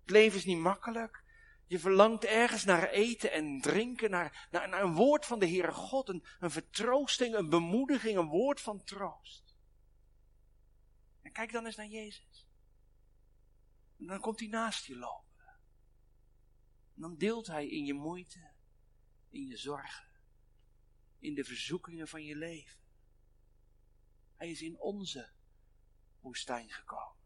Het 0.00 0.10
leven 0.10 0.38
is 0.38 0.44
niet 0.44 0.58
makkelijk. 0.58 1.24
Je 1.66 1.78
verlangt 1.78 2.24
ergens 2.24 2.64
naar 2.64 2.88
eten 2.88 3.32
en 3.32 3.60
drinken, 3.60 4.10
naar, 4.10 4.48
naar, 4.50 4.82
een 4.82 4.94
woord 4.94 5.26
van 5.26 5.38
de 5.38 5.48
Heere 5.48 5.72
God, 5.72 6.08
een, 6.08 6.24
een 6.40 6.50
vertroosting, 6.50 7.34
een 7.34 7.48
bemoediging, 7.48 8.18
een 8.18 8.28
woord 8.28 8.60
van 8.60 8.84
troost. 8.84 9.56
En 11.22 11.32
kijk 11.32 11.52
dan 11.52 11.66
eens 11.66 11.76
naar 11.76 11.86
Jezus. 11.86 12.46
En 13.98 14.06
dan 14.06 14.20
komt 14.20 14.40
hij 14.40 14.48
naast 14.48 14.84
je 14.84 14.96
lopen. 14.96 15.31
Dan 16.94 17.16
deelt 17.16 17.46
hij 17.46 17.68
in 17.68 17.84
je 17.84 17.94
moeite, 17.94 18.50
in 19.28 19.46
je 19.46 19.56
zorgen, 19.56 20.08
in 21.18 21.34
de 21.34 21.44
verzoekingen 21.44 22.08
van 22.08 22.24
je 22.24 22.36
leven. 22.36 22.80
Hij 24.36 24.50
is 24.50 24.62
in 24.62 24.80
onze 24.80 25.30
woestijn 26.20 26.70
gekomen. 26.70 27.20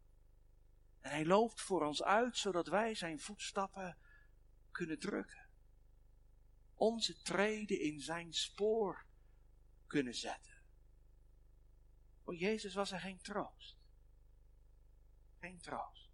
En 1.01 1.11
hij 1.11 1.27
loopt 1.27 1.61
voor 1.61 1.87
ons 1.87 2.03
uit, 2.03 2.37
zodat 2.37 2.67
wij 2.67 2.95
zijn 2.95 3.21
voetstappen 3.21 3.99
kunnen 4.71 4.99
drukken. 4.99 5.49
Onze 6.75 7.23
treden 7.23 7.81
in 7.81 8.01
zijn 8.01 8.33
spoor 8.35 9.07
kunnen 9.87 10.15
zetten. 10.15 10.63
Voor 12.23 12.35
Jezus 12.35 12.75
was 12.75 12.93
er 12.93 13.01
geen 13.01 13.21
troost. 13.21 13.77
Geen 15.39 15.61
troost. 15.61 16.06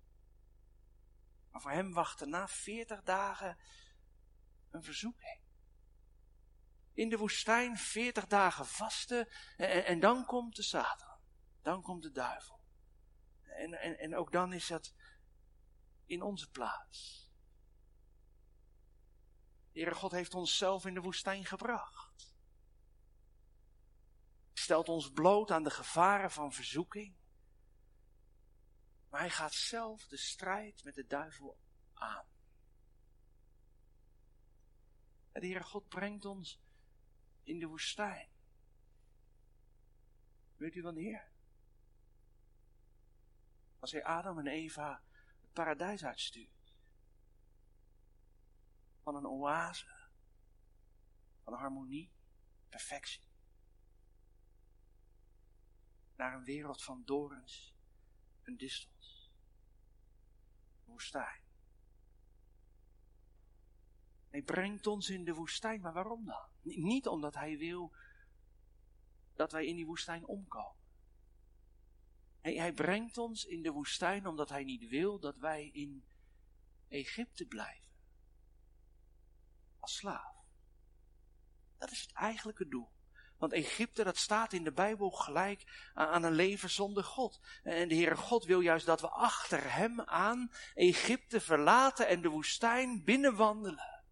Maar 1.52 1.60
voor 1.60 1.70
hem 1.70 1.92
wachtte 1.92 2.26
na 2.26 2.48
veertig 2.48 3.02
dagen 3.02 3.58
een 4.70 4.82
verzoeking. 4.82 5.40
In 6.92 7.08
de 7.08 7.16
woestijn 7.16 7.76
veertig 7.78 8.26
dagen 8.26 8.66
vasten 8.66 9.28
en, 9.56 9.84
en, 9.84 10.00
dan 10.00 10.24
komt 10.24 10.56
de 10.56 10.62
Satan. 10.62 11.18
Dan 11.62 11.82
komt 11.82 12.02
de 12.02 12.10
duivel. 12.10 12.60
En, 13.42 13.72
en, 13.72 13.98
en 13.98 14.16
ook 14.16 14.32
dan 14.32 14.52
is 14.52 14.66
dat 14.66 14.94
in 16.06 16.22
onze 16.22 16.50
plaats. 16.50 17.30
Heere 19.72 19.94
God 19.94 20.10
heeft 20.10 20.34
ons 20.34 20.58
zelf 20.58 20.86
in 20.86 20.94
de 20.94 21.00
woestijn 21.00 21.44
gebracht. 21.44 22.34
Stelt 24.52 24.88
ons 24.88 25.12
bloot 25.12 25.50
aan 25.50 25.62
de 25.62 25.70
gevaren 25.70 26.30
van 26.30 26.52
verzoeking. 26.52 27.16
Maar 29.12 29.20
hij 29.20 29.30
gaat 29.30 29.52
zelf 29.52 30.06
de 30.06 30.16
strijd 30.16 30.84
met 30.84 30.94
de 30.94 31.06
duivel 31.06 31.58
aan. 31.94 32.24
En 35.32 35.40
de 35.40 35.46
Heere 35.46 35.64
God 35.64 35.88
brengt 35.88 36.24
ons 36.24 36.60
in 37.42 37.58
de 37.58 37.66
woestijn. 37.66 38.28
Weet 40.56 40.74
u 40.74 40.82
wanneer? 40.82 41.30
Als 43.78 43.92
hij 43.92 44.04
Adam 44.04 44.38
en 44.38 44.46
Eva 44.46 45.02
het 45.40 45.52
paradijs 45.52 46.04
uitstuurt 46.04 46.74
van 49.02 49.14
een 49.14 49.26
oase, 49.26 50.08
van 51.42 51.54
harmonie, 51.54 52.12
perfectie. 52.68 53.28
Naar 56.16 56.34
een 56.34 56.44
wereld 56.44 56.82
van 56.82 57.02
dorens 57.04 57.74
en 58.42 58.56
distels. 58.56 58.91
Woestijn. 60.92 61.40
Hij 64.28 64.42
brengt 64.42 64.86
ons 64.86 65.08
in 65.08 65.24
de 65.24 65.34
woestijn, 65.34 65.80
maar 65.80 65.92
waarom 65.92 66.26
dan? 66.26 66.48
Niet 66.62 67.06
omdat 67.06 67.34
hij 67.34 67.58
wil 67.58 67.92
dat 69.34 69.52
wij 69.52 69.66
in 69.66 69.76
die 69.76 69.86
woestijn 69.86 70.26
omkomen. 70.26 70.80
Hij, 72.40 72.54
hij 72.54 72.72
brengt 72.72 73.18
ons 73.18 73.44
in 73.44 73.62
de 73.62 73.70
woestijn 73.70 74.26
omdat 74.26 74.48
hij 74.48 74.64
niet 74.64 74.88
wil 74.88 75.20
dat 75.20 75.36
wij 75.36 75.68
in 75.68 76.04
Egypte 76.88 77.46
blijven 77.46 77.90
als 79.80 79.96
slaaf. 79.96 80.36
Dat 81.78 81.90
is 81.90 82.00
het 82.00 82.12
eigenlijke 82.12 82.68
doel. 82.68 82.90
Want 83.42 83.54
Egypte, 83.54 84.04
dat 84.04 84.16
staat 84.16 84.52
in 84.52 84.64
de 84.64 84.72
Bijbel 84.72 85.10
gelijk 85.10 85.90
aan 85.94 86.22
een 86.22 86.32
leven 86.32 86.70
zonder 86.70 87.04
God. 87.04 87.40
En 87.62 87.88
de 87.88 87.94
Heere 87.94 88.16
God 88.16 88.44
wil 88.44 88.60
juist 88.60 88.86
dat 88.86 89.00
we 89.00 89.08
achter 89.08 89.72
Hem 89.72 90.00
aan 90.00 90.52
Egypte 90.74 91.40
verlaten 91.40 92.06
en 92.06 92.22
de 92.22 92.28
woestijn 92.28 93.04
binnenwandelen. 93.04 94.04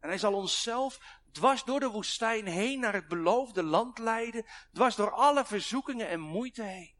En 0.00 0.08
Hij 0.08 0.18
zal 0.18 0.34
onszelf 0.34 1.20
dwars 1.32 1.64
door 1.64 1.80
de 1.80 1.88
woestijn 1.88 2.46
heen 2.46 2.80
naar 2.80 2.94
het 2.94 3.08
beloofde 3.08 3.62
land 3.62 3.98
leiden, 3.98 4.46
dwars 4.72 4.96
door 4.96 5.10
alle 5.10 5.44
verzoekingen 5.44 6.08
en 6.08 6.20
moeite 6.20 6.62
heen. 6.62 6.94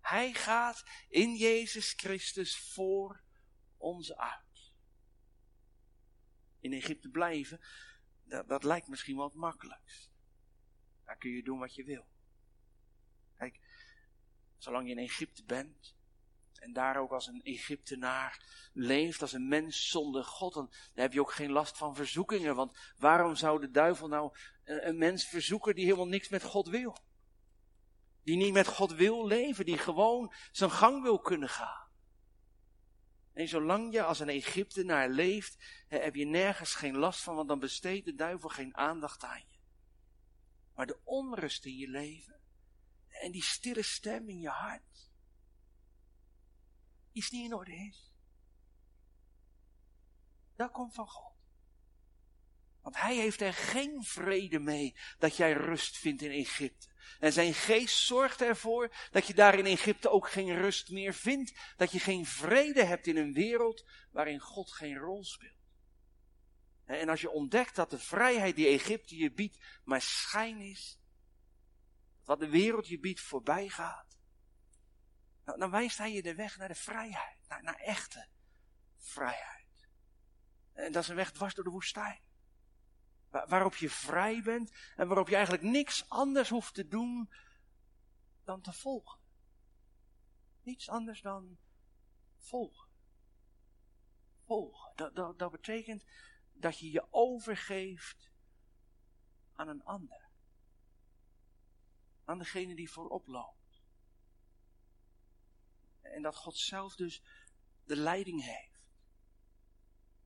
Hij 0.00 0.32
gaat 0.32 0.84
in 1.08 1.36
Jezus 1.36 1.92
Christus 1.92 2.58
voor 2.58 3.22
ons 3.76 4.16
uit. 4.16 4.72
In 6.60 6.72
Egypte 6.72 7.08
blijven, 7.08 7.60
dat, 8.28 8.48
dat 8.48 8.64
lijkt 8.64 8.88
misschien 8.88 9.16
wel 9.16 9.24
het 9.24 9.34
makkelijkst. 9.34 10.10
Daar 11.04 11.16
kun 11.16 11.30
je 11.30 11.42
doen 11.42 11.58
wat 11.58 11.74
je 11.74 11.84
wil. 11.84 12.06
Kijk, 13.36 13.60
zolang 14.56 14.86
je 14.86 14.92
in 14.92 14.98
Egypte 14.98 15.44
bent, 15.44 15.96
en 16.58 16.72
daar 16.72 16.96
ook 16.96 17.12
als 17.12 17.26
een 17.26 17.42
Egyptenaar 17.42 18.44
leeft, 18.72 19.22
als 19.22 19.32
een 19.32 19.48
mens 19.48 19.88
zonder 19.88 20.24
God, 20.24 20.54
dan, 20.54 20.72
heb 20.94 21.12
je 21.12 21.20
ook 21.20 21.32
geen 21.32 21.50
last 21.50 21.76
van 21.76 21.94
verzoekingen. 21.94 22.54
Want 22.54 22.78
waarom 22.96 23.34
zou 23.34 23.60
de 23.60 23.70
duivel 23.70 24.08
nou 24.08 24.36
een 24.64 24.98
mens 24.98 25.24
verzoeken 25.24 25.74
die 25.74 25.84
helemaal 25.84 26.08
niks 26.08 26.28
met 26.28 26.42
God 26.42 26.68
wil? 26.68 26.96
Die 28.22 28.36
niet 28.36 28.52
met 28.52 28.66
God 28.66 28.92
wil 28.92 29.26
leven, 29.26 29.64
die 29.64 29.78
gewoon 29.78 30.32
zijn 30.50 30.70
gang 30.70 31.02
wil 31.02 31.18
kunnen 31.18 31.48
gaan. 31.48 31.87
En 33.38 33.48
zolang 33.48 33.92
je 33.92 34.02
als 34.02 34.20
een 34.20 34.28
Egyptenaar 34.28 35.08
leeft, 35.08 35.56
heb 35.88 36.14
je 36.14 36.24
nergens 36.24 36.74
geen 36.74 36.96
last 36.96 37.22
van, 37.22 37.34
want 37.34 37.48
dan 37.48 37.58
besteedt 37.58 38.04
de 38.04 38.14
duivel 38.14 38.48
geen 38.48 38.76
aandacht 38.76 39.24
aan 39.24 39.44
je. 39.48 39.58
Maar 40.74 40.86
de 40.86 41.00
onrust 41.04 41.64
in 41.64 41.76
je 41.76 41.88
leven 41.88 42.40
en 43.08 43.32
die 43.32 43.42
stille 43.42 43.82
stem 43.82 44.28
in 44.28 44.40
je 44.40 44.48
hart, 44.48 45.10
iets 47.12 47.30
niet 47.30 47.44
in 47.44 47.54
orde 47.54 47.74
is, 47.74 48.12
dat 50.56 50.70
komt 50.70 50.94
van 50.94 51.08
God. 51.08 51.27
Want 52.88 53.00
hij 53.00 53.16
heeft 53.16 53.40
er 53.40 53.54
geen 53.54 54.04
vrede 54.04 54.58
mee 54.58 54.96
dat 55.18 55.36
jij 55.36 55.52
rust 55.52 55.98
vindt 55.98 56.22
in 56.22 56.30
Egypte. 56.30 56.88
En 57.18 57.32
zijn 57.32 57.54
geest 57.54 57.96
zorgt 57.96 58.40
ervoor 58.40 58.94
dat 59.10 59.26
je 59.26 59.34
daar 59.34 59.58
in 59.58 59.66
Egypte 59.66 60.10
ook 60.10 60.30
geen 60.30 60.54
rust 60.54 60.90
meer 60.90 61.14
vindt. 61.14 61.52
Dat 61.76 61.92
je 61.92 62.00
geen 62.00 62.26
vrede 62.26 62.84
hebt 62.84 63.06
in 63.06 63.16
een 63.16 63.32
wereld 63.32 63.84
waarin 64.10 64.40
God 64.40 64.72
geen 64.72 64.96
rol 64.96 65.24
speelt. 65.24 65.70
En 66.84 67.08
als 67.08 67.20
je 67.20 67.30
ontdekt 67.30 67.74
dat 67.74 67.90
de 67.90 67.98
vrijheid 67.98 68.56
die 68.56 68.66
Egypte 68.66 69.16
je 69.16 69.32
biedt 69.32 69.58
maar 69.84 70.02
schijn 70.02 70.60
is. 70.60 71.00
Wat 72.24 72.40
de 72.40 72.48
wereld 72.48 72.88
je 72.88 72.98
biedt 72.98 73.20
voorbij 73.20 73.68
gaat. 73.68 74.18
Nou, 75.44 75.58
dan 75.58 75.70
wijst 75.70 75.98
hij 75.98 76.12
je 76.12 76.22
de 76.22 76.34
weg 76.34 76.56
naar 76.56 76.68
de 76.68 76.74
vrijheid. 76.74 77.38
Naar, 77.48 77.62
naar 77.62 77.78
echte 77.78 78.28
vrijheid. 78.96 79.88
En 80.72 80.92
dat 80.92 81.02
is 81.02 81.08
een 81.08 81.16
weg 81.16 81.32
dwars 81.32 81.54
door 81.54 81.64
de 81.64 81.70
woestijn. 81.70 82.26
Waarop 83.30 83.76
je 83.76 83.90
vrij 83.90 84.42
bent 84.42 84.72
en 84.96 85.06
waarop 85.06 85.28
je 85.28 85.34
eigenlijk 85.34 85.64
niks 85.64 86.08
anders 86.08 86.48
hoeft 86.48 86.74
te 86.74 86.88
doen 86.88 87.32
dan 88.44 88.60
te 88.60 88.72
volgen. 88.72 89.20
Niets 90.62 90.88
anders 90.88 91.22
dan 91.22 91.58
volgen. 92.36 92.88
Volgen. 94.44 94.92
Dat, 94.94 95.14
dat, 95.14 95.38
dat 95.38 95.50
betekent 95.50 96.04
dat 96.52 96.78
je 96.78 96.90
je 96.90 97.06
overgeeft 97.10 98.30
aan 99.52 99.68
een 99.68 99.84
ander. 99.84 100.28
Aan 102.24 102.38
degene 102.38 102.74
die 102.74 102.90
voorop 102.90 103.26
loopt. 103.26 103.82
En 106.00 106.22
dat 106.22 106.36
God 106.36 106.56
zelf 106.56 106.96
dus 106.96 107.22
de 107.84 107.96
leiding 107.96 108.44
heeft. 108.44 108.80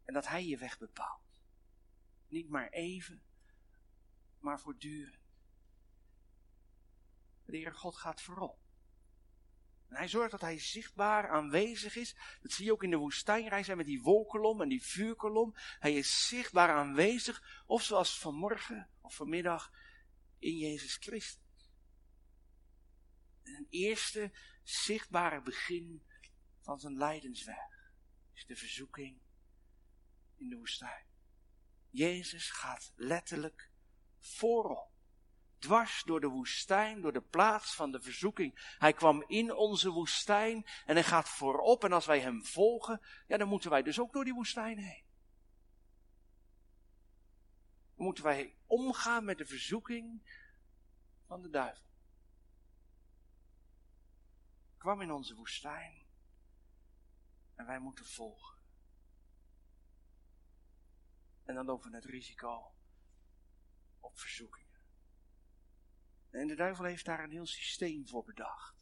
En 0.04 0.14
dat 0.14 0.26
Hij 0.26 0.46
je 0.46 0.58
weg 0.58 0.78
bepaalt. 0.78 1.31
Niet 2.32 2.48
maar 2.48 2.68
even, 2.68 3.22
maar 4.38 4.60
voortdurend. 4.60 5.18
De 7.44 7.56
Heer 7.56 7.74
God 7.74 7.96
gaat 7.96 8.20
voorop. 8.20 8.58
En 9.88 9.96
hij 9.96 10.08
zorgt 10.08 10.30
dat 10.30 10.40
hij 10.40 10.58
zichtbaar 10.58 11.28
aanwezig 11.28 11.96
is. 11.96 12.16
Dat 12.42 12.52
zie 12.52 12.64
je 12.64 12.72
ook 12.72 12.82
in 12.82 12.90
de 12.90 12.96
woestijnreis 12.96 13.68
met 13.68 13.86
die 13.86 14.02
wolkolom 14.02 14.60
en 14.60 14.68
die 14.68 14.82
vuurkolom. 14.82 15.52
Hij 15.78 15.94
is 15.94 16.28
zichtbaar 16.28 16.68
aanwezig, 16.68 17.62
of 17.66 17.82
zoals 17.82 18.18
vanmorgen 18.18 18.90
of 19.00 19.14
vanmiddag 19.14 19.72
in 20.38 20.56
Jezus 20.56 20.96
Christus. 20.96 21.70
een 23.42 23.66
eerste 23.70 24.32
zichtbare 24.62 25.42
begin 25.42 26.02
van 26.60 26.80
zijn 26.80 26.96
lijdensweg 26.96 27.92
is 28.32 28.46
de 28.46 28.56
verzoeking 28.56 29.20
in 30.36 30.48
de 30.48 30.56
woestijn. 30.56 31.11
Jezus 31.92 32.50
gaat 32.50 32.92
letterlijk 32.96 33.70
voorop. 34.18 34.90
Dwars 35.58 36.02
door 36.02 36.20
de 36.20 36.26
woestijn, 36.26 37.00
door 37.00 37.12
de 37.12 37.20
plaats 37.20 37.74
van 37.74 37.92
de 37.92 38.00
verzoeking. 38.00 38.76
Hij 38.78 38.92
kwam 38.92 39.24
in 39.26 39.54
onze 39.54 39.90
woestijn 39.90 40.66
en 40.86 40.94
hij 40.94 41.04
gaat 41.04 41.28
voorop. 41.28 41.84
En 41.84 41.92
als 41.92 42.06
wij 42.06 42.20
hem 42.20 42.44
volgen, 42.44 43.00
ja, 43.26 43.36
dan 43.36 43.48
moeten 43.48 43.70
wij 43.70 43.82
dus 43.82 44.00
ook 44.00 44.12
door 44.12 44.24
die 44.24 44.34
woestijn 44.34 44.78
heen. 44.78 45.04
Dan 47.96 48.04
moeten 48.04 48.24
wij 48.24 48.56
omgaan 48.66 49.24
met 49.24 49.38
de 49.38 49.46
verzoeking 49.46 50.22
van 51.26 51.42
de 51.42 51.50
duivel. 51.50 51.90
kwam 54.82 55.00
in 55.00 55.12
onze 55.12 55.34
woestijn 55.34 56.06
en 57.54 57.66
wij 57.66 57.78
moeten 57.78 58.06
volgen. 58.06 58.51
En 61.52 61.58
dan 61.58 61.66
lopen 61.66 61.90
we 61.90 61.96
het 61.96 62.04
risico 62.04 62.74
op 64.00 64.18
verzoekingen. 64.18 64.80
En 66.30 66.46
de 66.46 66.54
duivel 66.54 66.84
heeft 66.84 67.04
daar 67.04 67.24
een 67.24 67.30
heel 67.30 67.46
systeem 67.46 68.06
voor 68.06 68.24
bedacht. 68.24 68.74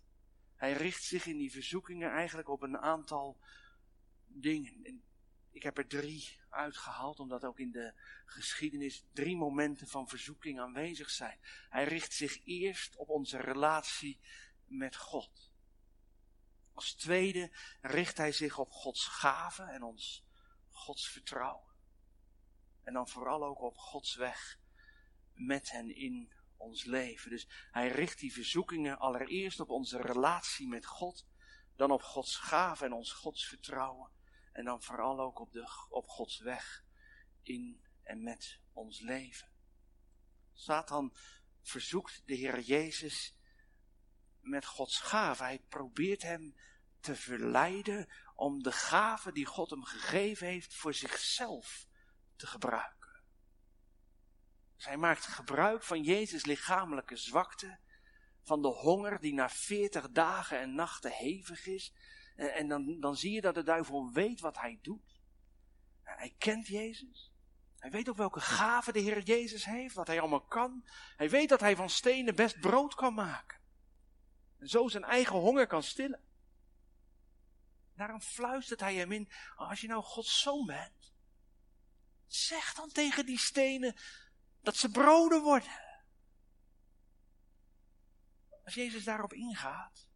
Hij 0.55 0.73
richt 0.73 1.03
zich 1.03 1.27
in 1.27 1.37
die 1.37 1.51
verzoekingen 1.51 2.11
eigenlijk 2.11 2.49
op 2.49 2.63
een 2.63 2.79
aantal 2.79 3.41
dingen. 4.27 4.85
En 4.85 5.05
ik 5.51 5.63
heb 5.63 5.79
er 5.79 5.87
drie 5.87 6.41
uitgehaald, 6.49 7.21
omdat 7.21 7.45
ook 7.45 7.59
in 7.59 7.71
de 7.71 7.93
geschiedenis 8.25 9.05
drie 9.13 9.37
momenten 9.37 9.89
van 9.89 10.09
verzoeking 10.09 10.61
aanwezig 10.61 11.11
zijn. 11.11 11.39
Hij 11.69 11.85
richt 11.85 12.13
zich 12.13 12.45
eerst 12.45 12.97
op 12.97 13.09
onze 13.09 13.39
relatie 13.39 14.21
met 14.65 14.97
God. 14.97 15.53
Als 16.73 16.95
tweede 16.95 17.51
richt 17.81 18.17
hij 18.17 18.33
zich 18.33 18.59
op 18.59 18.71
Gods 18.71 19.07
gaven 19.07 19.69
en 19.69 19.83
ons 19.83 20.25
Gods 20.69 21.09
vertrouwen. 21.09 21.70
En 22.91 22.97
dan 22.97 23.09
vooral 23.09 23.45
ook 23.45 23.61
op 23.61 23.77
Gods 23.77 24.15
weg 24.15 24.59
met 25.35 25.71
hen 25.71 25.95
in 25.95 26.33
ons 26.57 26.85
leven. 26.85 27.31
Dus 27.31 27.49
hij 27.71 27.89
richt 27.89 28.19
die 28.19 28.33
verzoekingen 28.33 28.99
allereerst 28.99 29.61
op 29.61 29.71
onze 29.71 30.01
relatie 30.01 30.69
met 30.69 30.87
God, 30.87 31.27
dan 31.77 31.91
op 31.91 32.03
Gods 32.03 32.37
gave 32.37 32.85
en 32.85 32.93
ons 32.93 33.13
Gods 33.13 33.47
vertrouwen. 33.47 34.11
En 34.53 34.65
dan 34.65 34.83
vooral 34.83 35.21
ook 35.21 35.39
op, 35.39 35.53
de, 35.53 35.87
op 35.89 36.09
Gods 36.09 36.39
weg 36.39 36.85
in 37.43 37.85
en 38.03 38.23
met 38.23 38.61
ons 38.73 39.01
leven. 39.01 39.49
Satan 40.53 41.17
verzoekt 41.63 42.23
de 42.25 42.35
Heer 42.35 42.61
Jezus 42.61 43.37
met 44.41 44.67
Gods 44.67 45.01
gave. 45.01 45.43
Hij 45.43 45.59
probeert 45.59 46.23
hem 46.23 46.57
te 47.01 47.17
verleiden 47.17 48.09
om 48.35 48.63
de 48.63 48.73
gave 48.73 49.33
die 49.33 49.47
God 49.47 49.71
hem 49.71 49.85
gegeven 49.85 50.47
heeft 50.47 50.75
voor 50.75 50.95
zichzelf 50.95 51.89
te 52.41 52.47
gebruiken. 52.47 53.23
Hij 54.77 54.97
maakt 54.97 55.27
gebruik 55.27 55.83
van 55.83 56.03
Jezus' 56.03 56.45
lichamelijke 56.45 57.17
zwakte, 57.17 57.79
van 58.43 58.63
de 58.63 58.69
honger 58.69 59.21
die 59.21 59.35
na 59.35 59.49
veertig 59.49 60.11
dagen 60.11 60.61
en 60.61 60.75
nachten 60.75 61.13
hevig 61.13 61.67
is. 61.67 61.95
En, 62.37 62.55
en 62.55 62.69
dan, 62.69 63.01
dan 63.01 63.17
zie 63.17 63.33
je 63.33 63.41
dat 63.41 63.55
de 63.55 63.63
duivel 63.63 64.11
weet 64.13 64.41
wat 64.41 64.59
hij 64.59 64.79
doet. 64.83 65.21
Hij 66.03 66.35
kent 66.39 66.67
Jezus. 66.67 67.33
Hij 67.79 67.91
weet 67.91 68.09
ook 68.09 68.17
welke 68.17 68.41
gaven 68.41 68.93
de 68.93 69.01
Heer 69.01 69.23
Jezus 69.23 69.65
heeft, 69.65 69.95
wat 69.95 70.07
hij 70.07 70.21
allemaal 70.21 70.45
kan. 70.45 70.85
Hij 71.17 71.31
weet 71.31 71.49
dat 71.49 71.61
hij 71.61 71.77
van 71.77 71.91
stenen 71.91 72.35
best 72.35 72.61
brood 72.61 72.95
kan 72.95 73.15
maken. 73.15 73.61
En 74.59 74.69
zo 74.69 74.89
zijn 74.89 75.05
eigen 75.05 75.37
honger 75.37 75.67
kan 75.67 75.83
stillen. 75.83 76.21
Daarom 77.95 78.21
fluistert 78.21 78.81
hij 78.81 78.95
hem 78.95 79.13
in, 79.13 79.31
als 79.57 79.81
je 79.81 79.87
nou 79.87 80.03
Gods 80.03 80.41
zoon 80.41 80.67
bent, 80.67 81.13
Zeg 82.31 82.75
dan 82.75 82.89
tegen 82.89 83.27
die 83.27 83.39
stenen 83.39 83.97
dat 84.61 84.77
ze 84.77 84.91
broden 84.91 85.43
worden. 85.43 85.81
Als 88.65 88.75
Jezus 88.75 89.05
daarop 89.05 89.33
ingaat, 89.33 90.09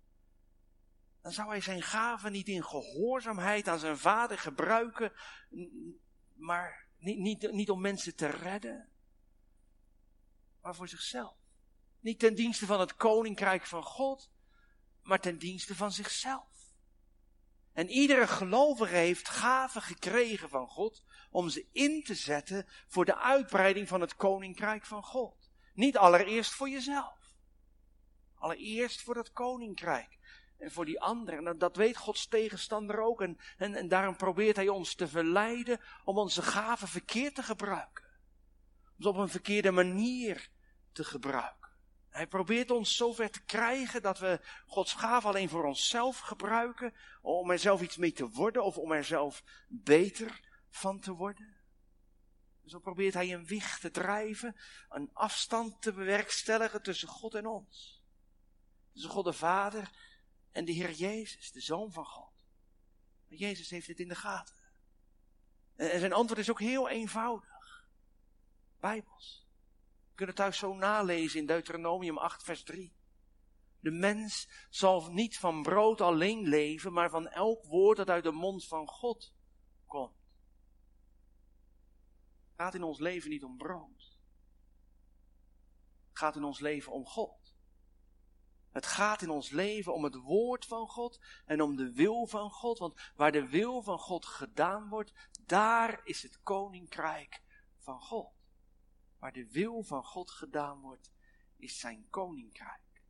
dan 1.21 1.33
zou 1.33 1.49
hij 1.49 1.61
zijn 1.61 1.83
gaven 1.83 2.33
niet 2.33 2.49
in 2.49 2.65
gehoorzaamheid 2.65 3.69
aan 3.69 3.79
zijn 3.79 3.99
vader 3.99 4.39
gebruiken, 4.39 5.13
maar 6.33 6.89
niet, 6.97 7.19
niet, 7.19 7.53
niet 7.53 7.71
om 7.71 7.81
mensen 7.81 8.17
te 8.17 8.27
redden, 8.27 8.93
maar 10.61 10.75
voor 10.75 10.89
zichzelf. 10.89 11.37
Niet 12.01 12.19
ten 12.19 12.35
dienste 12.35 12.67
van 12.67 12.81
het 12.81 12.97
koninkrijk 12.97 13.67
van 13.67 13.83
God, 13.83 14.31
maar 15.03 15.21
ten 15.21 15.39
dienste 15.39 15.75
van 15.75 15.93
zichzelf. 15.93 16.54
En 17.75 17.91
iedere 17.91 18.27
gelovige 18.27 18.95
heeft 18.95 19.29
gaven 19.29 19.83
gekregen 19.83 20.49
van 20.49 20.69
God 20.69 21.03
om 21.31 21.49
ze 21.49 21.67
in 21.73 22.03
te 22.05 22.15
zetten 22.15 22.67
voor 22.87 23.05
de 23.05 23.19
uitbreiding 23.19 23.89
van 23.89 24.01
het 24.01 24.17
koninkrijk 24.17 24.85
van 24.85 25.03
God. 25.03 25.51
Niet 25.73 25.97
allereerst 25.97 26.53
voor 26.53 26.69
jezelf. 26.69 27.19
Allereerst 28.35 29.03
voor 29.03 29.15
dat 29.15 29.33
koninkrijk. 29.33 30.19
en 30.59 30.73
voor 30.73 30.85
die 30.85 31.01
ander. 31.01 31.47
En 31.47 31.59
dat 31.59 31.77
weet 31.77 31.97
Gods 31.97 32.27
tegenstander 32.27 33.01
ook. 33.01 33.23
En, 33.23 33.39
en, 33.57 33.75
en 33.75 33.89
daarom 33.89 34.17
probeert 34.17 34.57
hij 34.57 34.69
ons 34.69 34.95
te 34.95 35.09
verleiden 35.09 35.81
om 36.05 36.19
onze 36.19 36.43
gaven 36.43 36.89
verkeerd 36.89 37.35
te 37.35 37.43
gebruiken. 37.43 38.05
Om 38.99 39.07
op 39.07 39.17
een 39.17 39.29
verkeerde 39.29 39.71
manier 39.71 40.51
te 40.93 41.05
gebruiken. 41.05 41.64
Hij 42.15 42.27
probeert 42.27 42.71
ons 42.71 42.97
zover 42.97 43.31
te 43.31 43.45
krijgen 43.45 44.03
dat 44.03 44.19
we 44.19 44.41
Gods 44.67 44.93
gaven 44.93 45.29
alleen 45.29 45.49
voor 45.49 45.65
onszelf 45.65 46.19
gebruiken, 46.19 46.95
om 47.23 47.51
er 47.51 47.59
zelf 47.59 47.81
iets 47.83 47.97
mee 47.97 48.13
te 48.13 48.29
worden 48.29 48.65
of 48.65 48.79
om 48.79 48.93
er 48.93 49.05
zelf 49.05 49.43
beter 49.69 50.41
van 50.69 51.01
te 51.01 51.13
worden. 51.13 51.57
Zo 52.65 52.79
probeert 52.79 53.15
hij 53.15 53.33
een 53.33 53.47
wicht 53.47 53.81
te 53.81 53.91
drijven, 53.91 54.57
een 54.89 55.11
afstand 55.13 55.83
te 55.83 55.93
bewerkstelligen 55.93 56.83
tussen 56.83 57.09
God 57.09 57.35
en 57.35 57.47
ons. 57.47 58.03
Tussen 58.93 59.11
God 59.11 59.25
de 59.25 59.33
Vader 59.33 59.91
en 60.51 60.65
de 60.65 60.73
Heer 60.73 60.93
Jezus, 60.93 61.53
de 61.53 61.61
Zoon 61.61 61.93
van 61.93 62.07
God. 62.07 62.33
Maar 63.29 63.39
Jezus 63.39 63.71
heeft 63.71 63.87
dit 63.87 64.01
in 64.01 64.09
de 64.09 64.15
gaten. 64.15 64.57
En 65.77 65.99
zijn 66.01 66.13
antwoord 66.13 66.41
is 66.41 66.51
ook 66.51 66.61
heel 66.61 66.89
eenvoudig. 66.89 67.89
Bijbels. 68.81 69.44
Kunnen 70.15 70.35
thuis 70.35 70.59
zo 70.59 70.75
nalezen 70.75 71.41
in 71.41 71.47
Deuteronomium 71.47 72.19
8, 72.19 72.43
vers 72.43 72.63
3. 72.63 72.93
De 73.81 73.91
mens 73.91 74.49
zal 74.71 75.13
niet 75.13 75.39
van 75.39 75.63
brood 75.63 76.01
alleen 76.01 76.49
leven, 76.49 76.93
maar 76.93 77.11
van 77.11 77.29
elk 77.29 77.65
woord 77.65 77.97
dat 77.97 78.11
uit 78.11 78.25
de 78.25 78.33
mond 78.33 78.67
van 78.67 78.89
God 78.89 79.33
komt. 79.87 80.23
Het 82.47 82.63
gaat 82.63 82.75
in 82.75 82.83
ons 82.83 82.99
leven 82.99 83.31
niet 83.31 83.45
om 83.45 83.57
brood. 83.57 84.19
Het 86.09 86.19
gaat 86.19 86.37
in 86.37 86.45
ons 86.45 86.61
leven 86.61 86.93
om 86.93 87.07
God. 87.07 87.55
Het 88.71 88.87
gaat 88.87 89.23
in 89.23 89.31
ons 89.31 89.51
leven 89.51 89.95
om 89.95 90.05
het 90.05 90.15
woord 90.15 90.65
van 90.65 90.89
God 90.89 91.21
en 91.45 91.61
om 91.63 91.77
de 91.77 91.93
wil 91.93 92.27
van 92.27 92.51
God. 92.51 92.79
Want 92.79 93.13
waar 93.15 93.33
de 93.33 93.49
wil 93.49 93.83
van 93.83 93.99
God 93.99 94.27
gedaan 94.27 94.89
wordt, 94.89 95.13
daar 95.47 96.01
is 96.05 96.23
het 96.23 96.43
koninkrijk 96.43 97.43
van 97.79 98.01
God. 98.01 98.34
Waar 99.25 99.33
de 99.33 99.51
wil 99.51 99.83
van 99.83 100.05
God 100.05 100.31
gedaan 100.31 100.81
wordt, 100.81 101.13
is 101.57 101.79
zijn 101.79 102.09
koninkrijk. 102.11 103.03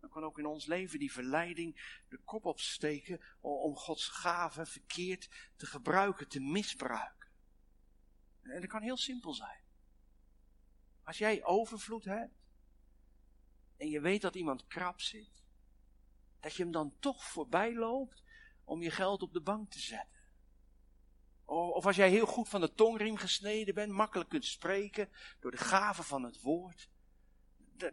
Dan 0.00 0.10
kan 0.10 0.24
ook 0.24 0.38
in 0.38 0.46
ons 0.46 0.66
leven 0.66 0.98
die 0.98 1.12
verleiding 1.12 2.00
de 2.08 2.18
kop 2.18 2.44
opsteken 2.44 3.20
om 3.40 3.76
Gods 3.76 4.08
gaven 4.08 4.66
verkeerd 4.66 5.50
te 5.56 5.66
gebruiken, 5.66 6.28
te 6.28 6.40
misbruiken. 6.40 7.28
En 8.42 8.60
dat 8.60 8.70
kan 8.70 8.82
heel 8.82 8.96
simpel 8.96 9.34
zijn. 9.34 9.60
Als 11.02 11.18
jij 11.18 11.44
overvloed 11.44 12.04
hebt 12.04 12.42
en 13.76 13.88
je 13.88 14.00
weet 14.00 14.22
dat 14.22 14.34
iemand 14.34 14.66
krap 14.66 15.00
zit, 15.00 15.42
dat 16.40 16.54
je 16.54 16.62
hem 16.62 16.72
dan 16.72 16.98
toch 16.98 17.24
voorbij 17.24 17.74
loopt 17.74 18.22
om 18.64 18.82
je 18.82 18.90
geld 18.90 19.22
op 19.22 19.32
de 19.32 19.42
bank 19.42 19.70
te 19.70 19.80
zetten. 19.80 20.21
Of 21.44 21.86
als 21.86 21.96
jij 21.96 22.10
heel 22.10 22.26
goed 22.26 22.48
van 22.48 22.60
de 22.60 22.74
tongriem 22.74 23.16
gesneden 23.16 23.74
bent, 23.74 23.92
makkelijk 23.92 24.30
kunt 24.30 24.44
spreken 24.44 25.08
door 25.40 25.50
de 25.50 25.56
gave 25.56 26.02
van 26.02 26.22
het 26.22 26.40
woord, 26.40 26.90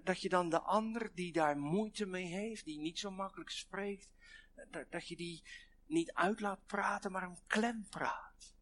dat 0.04 0.22
je 0.22 0.30
dan 0.30 0.50
de 0.50 0.62
ander 0.62 1.12
die 1.14 1.32
daar 1.32 1.58
moeite 1.58 2.06
mee 2.06 2.26
heeft, 2.26 2.66
die 2.66 2.80
niet 2.80 3.00
zo 3.00 3.12
makkelijk 3.12 3.50
spreekt, 3.50 4.10
dat 4.90 5.08
je 5.08 5.16
die 5.16 5.44
niet 5.86 6.14
uit 6.14 6.40
laat 6.40 6.66
praten, 6.66 7.12
maar 7.12 7.24
een 7.24 7.40
klem 7.48 7.88
praat. 7.90 8.56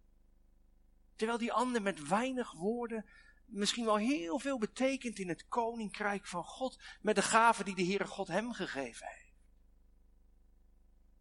Terwijl 1.16 1.38
die 1.38 1.54
ander 1.54 1.82
met 1.82 2.08
weinig 2.08 2.52
woorden 2.52 3.06
misschien 3.46 3.86
wel 3.86 3.98
heel 3.98 4.40
veel 4.40 4.58
betekent 4.58 5.20
in 5.20 5.30
het 5.30 5.48
koninkrijk 5.48 6.26
van 6.28 6.44
God, 6.44 6.80
met 7.02 7.16
de 7.16 7.22
gave 7.22 7.64
die 7.64 7.76
de 7.76 7.84
Heere 7.84 8.08
God 8.08 8.28
hem 8.28 8.54
gegeven 8.54 9.08
heeft. 9.08 9.17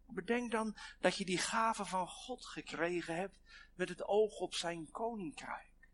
Bedenk 0.07 0.51
dan 0.51 0.77
dat 0.99 1.15
je 1.15 1.25
die 1.25 1.37
gave 1.37 1.85
van 1.85 2.07
God 2.07 2.45
gekregen 2.45 3.15
hebt 3.15 3.39
met 3.75 3.89
het 3.89 4.03
oog 4.03 4.39
op 4.39 4.53
zijn 4.53 4.91
koninkrijk. 4.91 5.89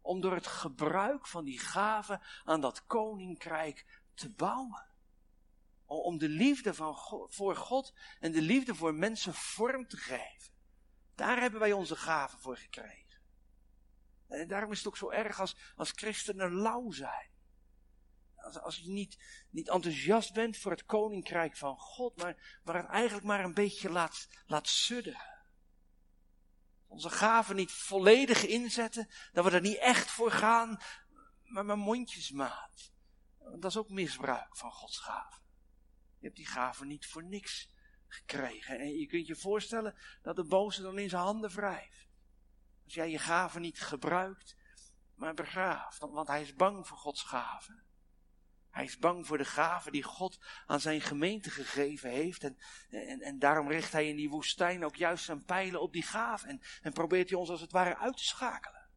Om 0.00 0.20
door 0.20 0.34
het 0.34 0.46
gebruik 0.46 1.26
van 1.26 1.44
die 1.44 1.58
gave 1.58 2.20
aan 2.44 2.60
dat 2.60 2.86
koninkrijk 2.86 4.02
te 4.14 4.30
bouwen. 4.30 4.88
Om 5.86 6.18
de 6.18 6.28
liefde 6.28 6.74
van 6.74 6.96
voor 7.28 7.56
God 7.56 7.94
en 8.20 8.32
de 8.32 8.42
liefde 8.42 8.74
voor 8.74 8.94
mensen 8.94 9.34
vorm 9.34 9.88
te 9.88 9.96
geven. 9.96 10.52
Daar 11.14 11.40
hebben 11.40 11.60
wij 11.60 11.72
onze 11.72 11.96
gaven 11.96 12.38
voor 12.38 12.56
gekregen. 12.56 13.20
En 14.28 14.48
daarom 14.48 14.72
is 14.72 14.78
het 14.78 14.86
ook 14.86 14.96
zo 14.96 15.10
erg 15.10 15.40
als, 15.40 15.56
als 15.76 15.90
christenen 15.90 16.52
lauw 16.52 16.90
zijn. 16.90 17.28
Als, 18.40 18.60
als 18.60 18.76
je 18.76 18.90
niet, 18.90 19.18
niet 19.50 19.68
enthousiast 19.68 20.32
bent 20.32 20.56
voor 20.56 20.70
het 20.70 20.84
koninkrijk 20.84 21.56
van 21.56 21.78
God, 21.78 22.16
maar, 22.16 22.60
maar 22.64 22.76
het 22.76 22.86
eigenlijk 22.86 23.26
maar 23.26 23.44
een 23.44 23.54
beetje 23.54 23.90
laat, 23.90 24.28
laat 24.46 24.68
sudderen. 24.68 25.38
Onze 26.86 27.10
gaven 27.10 27.56
niet 27.56 27.72
volledig 27.72 28.46
inzetten, 28.46 29.08
dat 29.32 29.44
we 29.44 29.50
er 29.50 29.60
niet 29.60 29.78
echt 29.78 30.10
voor 30.10 30.30
gaan, 30.30 30.80
maar 31.42 31.64
mijn 31.64 31.78
mondjesmaat. 31.78 32.92
Dat 33.38 33.70
is 33.70 33.76
ook 33.76 33.90
misbruik 33.90 34.56
van 34.56 34.72
Gods 34.72 34.98
gaven. 34.98 35.42
Je 36.18 36.26
hebt 36.26 36.36
die 36.36 36.46
gaven 36.46 36.86
niet 36.86 37.06
voor 37.06 37.24
niks 37.24 37.70
gekregen. 38.06 38.78
En 38.78 38.98
je 38.98 39.06
kunt 39.06 39.26
je 39.26 39.36
voorstellen 39.36 39.94
dat 40.22 40.36
de 40.36 40.44
boze 40.44 40.82
dan 40.82 40.98
in 40.98 41.08
zijn 41.08 41.22
handen 41.22 41.50
wrijft. 41.50 42.08
Als 42.84 42.94
jij 42.94 43.10
je 43.10 43.18
gaven 43.18 43.60
niet 43.60 43.80
gebruikt, 43.80 44.56
maar 45.14 45.34
begraaft, 45.34 45.98
want 45.98 46.28
hij 46.28 46.42
is 46.42 46.54
bang 46.54 46.86
voor 46.86 46.96
Gods 46.96 47.22
gaven. 47.22 47.84
Hij 48.70 48.84
is 48.84 48.98
bang 48.98 49.26
voor 49.26 49.38
de 49.38 49.44
gaven 49.44 49.92
die 49.92 50.02
God 50.02 50.38
aan 50.66 50.80
zijn 50.80 51.00
gemeente 51.00 51.50
gegeven 51.50 52.10
heeft. 52.10 52.44
En, 52.44 52.58
en, 52.90 53.20
en 53.20 53.38
daarom 53.38 53.68
richt 53.68 53.92
hij 53.92 54.08
in 54.08 54.16
die 54.16 54.30
woestijn 54.30 54.84
ook 54.84 54.96
juist 54.96 55.24
zijn 55.24 55.44
pijlen 55.44 55.80
op 55.80 55.92
die 55.92 56.02
gaven. 56.02 56.48
En, 56.48 56.60
en 56.82 56.92
probeert 56.92 57.30
hij 57.30 57.38
ons 57.38 57.48
als 57.50 57.60
het 57.60 57.72
ware 57.72 57.96
uit 57.96 58.16
te 58.16 58.24
schakelen. 58.24 58.88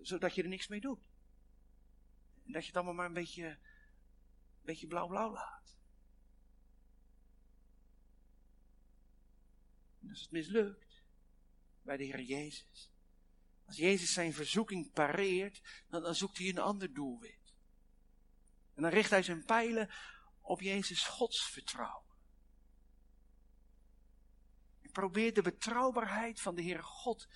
Zodat 0.00 0.34
je 0.34 0.42
er 0.42 0.48
niks 0.48 0.68
mee 0.68 0.80
doet. 0.80 1.08
En 2.46 2.52
dat 2.52 2.60
je 2.60 2.66
het 2.66 2.76
allemaal 2.76 2.94
maar 2.94 3.06
een 3.06 3.12
beetje, 3.12 3.46
een 3.46 3.58
beetje 4.62 4.86
blauw-blauw 4.86 5.32
laat. 5.32 5.78
En 10.00 10.10
als 10.10 10.20
het 10.20 10.30
mislukt 10.30 11.02
bij 11.82 11.96
de 11.96 12.04
Heer 12.04 12.20
Jezus. 12.20 12.92
Als 13.66 13.76
Jezus 13.76 14.12
zijn 14.12 14.32
verzoeking 14.32 14.92
pareert, 14.92 15.62
dan, 15.88 16.02
dan 16.02 16.14
zoekt 16.14 16.38
hij 16.38 16.48
een 16.48 16.58
ander 16.58 16.94
doelwit. 16.94 17.43
En 18.74 18.82
dan 18.82 18.90
richt 18.90 19.10
hij 19.10 19.22
zijn 19.22 19.44
pijlen 19.44 19.90
op 20.40 20.60
Jezus 20.60 21.06
Gods 21.06 21.50
vertrouwen. 21.50 22.12
Hij 24.80 24.90
probeert 24.90 25.34
de 25.34 25.42
betrouwbaarheid 25.42 26.40
van 26.40 26.54
de 26.54 26.62
Heer 26.62 26.82
God 26.82 27.28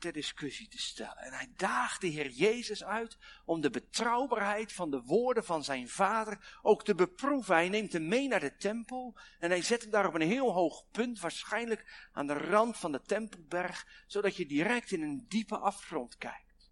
ter 0.00 0.12
discussie 0.12 0.68
te 0.68 0.78
stellen. 0.78 1.16
En 1.16 1.32
hij 1.32 1.52
daagt 1.56 2.00
de 2.00 2.06
Heer 2.06 2.30
Jezus 2.30 2.84
uit 2.84 3.18
om 3.44 3.60
de 3.60 3.70
betrouwbaarheid 3.70 4.72
van 4.72 4.90
de 4.90 5.02
woorden 5.02 5.44
van 5.44 5.64
zijn 5.64 5.88
vader 5.88 6.58
ook 6.62 6.84
te 6.84 6.94
beproeven. 6.94 7.54
Hij 7.54 7.68
neemt 7.68 7.92
hem 7.92 8.08
mee 8.08 8.28
naar 8.28 8.40
de 8.40 8.56
tempel 8.56 9.18
en 9.38 9.50
hij 9.50 9.62
zet 9.62 9.82
hem 9.82 9.90
daar 9.90 10.06
op 10.06 10.14
een 10.14 10.20
heel 10.20 10.52
hoog 10.52 10.84
punt, 10.90 11.20
waarschijnlijk 11.20 12.08
aan 12.12 12.26
de 12.26 12.38
rand 12.38 12.76
van 12.76 12.92
de 12.92 13.02
tempelberg, 13.02 14.04
zodat 14.06 14.36
je 14.36 14.46
direct 14.46 14.90
in 14.90 15.02
een 15.02 15.24
diepe 15.28 15.58
afgrond 15.58 16.16
kijkt. 16.16 16.70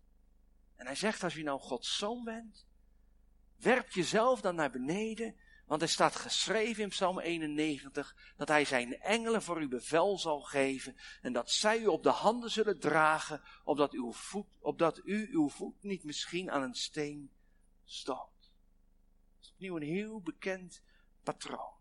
En 0.76 0.86
hij 0.86 0.94
zegt, 0.94 1.22
als 1.22 1.34
je 1.34 1.42
nou 1.42 1.60
Gods 1.60 1.96
zoon 1.96 2.24
bent, 2.24 2.67
Werp 3.58 3.90
jezelf 3.90 4.40
dan 4.40 4.54
naar 4.54 4.70
beneden, 4.70 5.36
want 5.66 5.82
er 5.82 5.88
staat 5.88 6.16
geschreven 6.16 6.82
in 6.82 6.88
Psalm 6.88 7.18
91 7.18 8.16
dat 8.36 8.48
hij 8.48 8.64
zijn 8.64 9.00
engelen 9.00 9.42
voor 9.42 9.62
u 9.62 9.68
bevel 9.68 10.18
zal 10.18 10.40
geven 10.40 10.96
en 11.22 11.32
dat 11.32 11.50
zij 11.50 11.80
u 11.80 11.86
op 11.86 12.02
de 12.02 12.10
handen 12.10 12.50
zullen 12.50 12.80
dragen, 12.80 13.42
opdat, 13.64 13.92
uw 13.92 14.12
voet, 14.12 14.46
opdat 14.60 15.00
u 15.04 15.28
uw 15.32 15.48
voet 15.48 15.82
niet 15.82 16.04
misschien 16.04 16.50
aan 16.50 16.62
een 16.62 16.74
steen 16.74 17.32
stoot. 17.84 18.52
Dat 19.34 19.40
is 19.40 19.50
opnieuw 19.50 19.76
een 19.76 19.82
heel 19.82 20.20
bekend 20.20 20.82
patroon. 21.22 21.76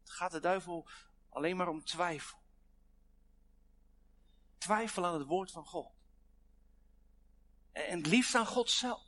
Het 0.00 0.10
gaat 0.10 0.32
de 0.32 0.40
duivel 0.40 0.88
alleen 1.28 1.56
maar 1.56 1.68
om 1.68 1.84
twijfel. 1.84 2.38
Twijfel 4.58 5.04
aan 5.06 5.18
het 5.18 5.26
woord 5.26 5.50
van 5.50 5.64
God. 5.64 5.92
En 7.72 7.98
het 7.98 8.06
liefst 8.06 8.34
aan 8.34 8.46
God 8.46 8.70
zelf. 8.70 9.05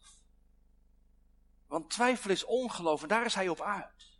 Want 1.68 1.90
twijfel 1.90 2.30
is 2.30 2.44
ongeloof 2.44 3.02
en 3.02 3.08
daar 3.08 3.24
is 3.24 3.34
hij 3.34 3.48
op 3.48 3.60
uit. 3.60 4.16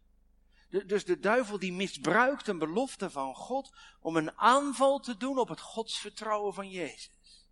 dus 0.86 1.04
de 1.04 1.18
duivel 1.18 1.58
die 1.58 1.72
misbruikt 1.72 2.48
een 2.48 2.58
belofte 2.58 3.10
van 3.10 3.34
God 3.34 3.76
om 4.00 4.16
een 4.16 4.38
aanval 4.38 4.98
te 4.98 5.16
doen 5.16 5.38
op 5.38 5.48
het 5.48 5.60
godsvertrouwen 5.60 6.54
van 6.54 6.70
Jezus. 6.70 7.46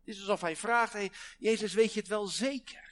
Het 0.00 0.14
is 0.14 0.20
alsof 0.20 0.40
hij 0.40 0.56
vraagt, 0.56 0.96
Jezus 1.38 1.74
weet 1.74 1.92
je 1.92 2.00
het 2.00 2.08
wel 2.08 2.26
zeker? 2.26 2.84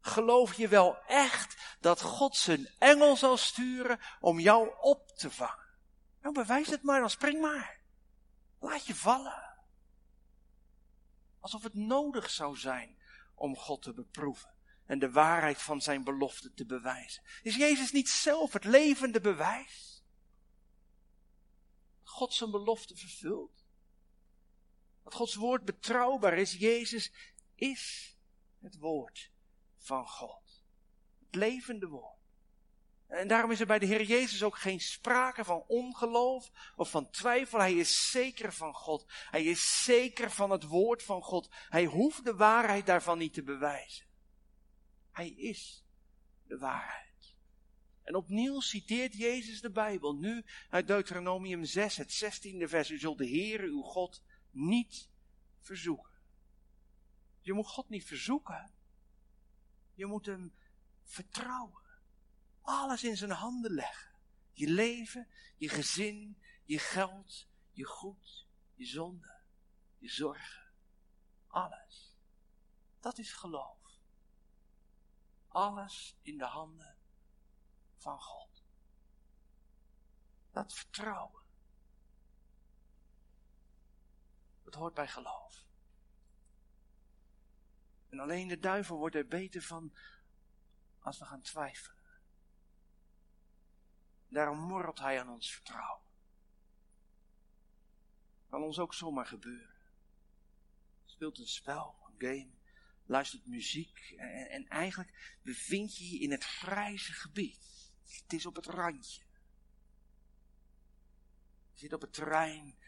Geloof 0.00 0.54
je 0.54 0.68
wel 0.68 0.96
echt 1.06 1.76
dat 1.80 2.00
God 2.00 2.36
zijn 2.36 2.68
engel 2.78 3.16
zal 3.16 3.36
sturen 3.36 4.00
om 4.20 4.40
jou 4.40 4.74
op 4.80 5.08
te 5.08 5.30
vangen? 5.30 5.66
Nou 6.22 6.34
bewijs 6.34 6.68
het 6.68 6.82
maar, 6.82 7.00
dan 7.00 7.10
spring 7.10 7.40
maar. 7.40 7.80
Laat 8.60 8.86
je 8.86 8.94
vallen. 8.94 9.56
Alsof 11.40 11.62
het 11.62 11.74
nodig 11.74 12.30
zou 12.30 12.56
zijn 12.56 12.98
om 13.34 13.56
God 13.56 13.82
te 13.82 13.92
beproeven 13.92 14.57
en 14.88 14.98
de 14.98 15.10
waarheid 15.10 15.62
van 15.62 15.80
zijn 15.80 16.04
belofte 16.04 16.52
te 16.52 16.66
bewijzen. 16.66 17.22
Is 17.42 17.56
Jezus 17.56 17.92
niet 17.92 18.08
zelf 18.08 18.52
het 18.52 18.64
levende 18.64 19.20
bewijs? 19.20 20.02
God 22.02 22.34
zijn 22.34 22.50
belofte 22.50 22.96
vervult. 22.96 23.66
Dat 25.04 25.14
Gods 25.14 25.34
woord 25.34 25.64
betrouwbaar 25.64 26.38
is. 26.38 26.52
Jezus 26.52 27.12
is 27.54 28.16
het 28.60 28.78
woord 28.78 29.30
van 29.76 30.08
God. 30.08 30.64
Het 31.18 31.34
levende 31.34 31.86
woord. 31.86 32.18
En 33.06 33.28
daarom 33.28 33.50
is 33.50 33.60
er 33.60 33.66
bij 33.66 33.78
de 33.78 33.86
Heer 33.86 34.02
Jezus 34.02 34.42
ook 34.42 34.58
geen 34.58 34.80
sprake 34.80 35.44
van 35.44 35.64
ongeloof 35.66 36.50
of 36.76 36.90
van 36.90 37.10
twijfel. 37.10 37.58
Hij 37.58 37.74
is 37.74 38.10
zeker 38.10 38.52
van 38.52 38.74
God. 38.74 39.04
Hij 39.08 39.44
is 39.44 39.84
zeker 39.84 40.30
van 40.30 40.50
het 40.50 40.64
woord 40.64 41.02
van 41.02 41.22
God. 41.22 41.48
Hij 41.68 41.84
hoeft 41.84 42.24
de 42.24 42.34
waarheid 42.34 42.86
daarvan 42.86 43.18
niet 43.18 43.34
te 43.34 43.42
bewijzen. 43.42 44.07
Hij 45.18 45.30
is 45.30 45.84
de 46.46 46.58
waarheid. 46.58 47.36
En 48.02 48.14
opnieuw 48.14 48.60
citeert 48.60 49.14
Jezus 49.14 49.60
de 49.60 49.70
Bijbel, 49.70 50.14
nu 50.14 50.44
uit 50.70 50.86
Deuteronomium 50.86 51.64
6, 51.64 51.96
het 51.96 52.24
16e 52.24 52.68
vers. 52.68 52.90
U 52.90 52.98
zult 52.98 53.18
de 53.18 53.26
Heer, 53.26 53.60
uw 53.60 53.82
God, 53.82 54.22
niet 54.50 55.10
verzoeken. 55.60 56.12
Je 57.40 57.52
moet 57.52 57.66
God 57.66 57.88
niet 57.88 58.04
verzoeken. 58.04 58.70
Je 59.94 60.06
moet 60.06 60.26
Hem 60.26 60.54
vertrouwen. 61.02 61.82
Alles 62.60 63.04
in 63.04 63.16
zijn 63.16 63.30
handen 63.30 63.72
leggen. 63.72 64.14
Je 64.52 64.68
leven, 64.68 65.28
je 65.56 65.68
gezin, 65.68 66.42
je 66.64 66.78
geld, 66.78 67.48
je 67.72 67.84
goed, 67.84 68.46
je 68.74 68.86
zonde, 68.86 69.40
je 69.96 70.08
zorgen. 70.08 70.72
Alles. 71.46 72.16
Dat 73.00 73.18
is 73.18 73.32
geloof. 73.32 73.77
Alles 75.48 76.16
in 76.22 76.38
de 76.38 76.44
handen 76.44 76.96
van 77.96 78.20
God. 78.20 78.64
Dat 80.50 80.74
vertrouwen. 80.74 81.42
Dat 84.62 84.74
hoort 84.74 84.94
bij 84.94 85.08
geloof. 85.08 85.66
En 88.08 88.18
alleen 88.18 88.48
de 88.48 88.58
duivel 88.58 88.96
wordt 88.96 89.14
er 89.14 89.26
beter 89.26 89.62
van 89.62 89.96
als 90.98 91.18
we 91.18 91.24
gaan 91.24 91.42
twijfelen. 91.42 91.96
Daarom 94.28 94.58
morrelt 94.58 94.98
hij 94.98 95.20
aan 95.20 95.28
ons 95.28 95.52
vertrouwen. 95.52 96.06
Kan 98.48 98.62
ons 98.62 98.78
ook 98.78 98.94
zomaar 98.94 99.26
gebeuren. 99.26 99.76
Speelt 101.04 101.38
een 101.38 101.46
spel, 101.46 101.96
een 102.06 102.14
game, 102.18 102.57
luistert 103.08 103.46
muziek 103.46 104.14
en, 104.16 104.50
en 104.50 104.68
eigenlijk 104.68 105.38
bevind 105.42 105.96
je 105.96 106.10
je 106.10 106.18
in 106.18 106.30
het 106.30 106.44
grijze 106.44 107.12
gebied. 107.12 107.90
Het 108.06 108.32
is 108.32 108.46
op 108.46 108.56
het 108.56 108.66
randje. 108.66 109.22
Je 111.72 111.78
zit 111.78 111.92
op 111.92 112.00
het 112.00 112.12
terrein 112.12 112.78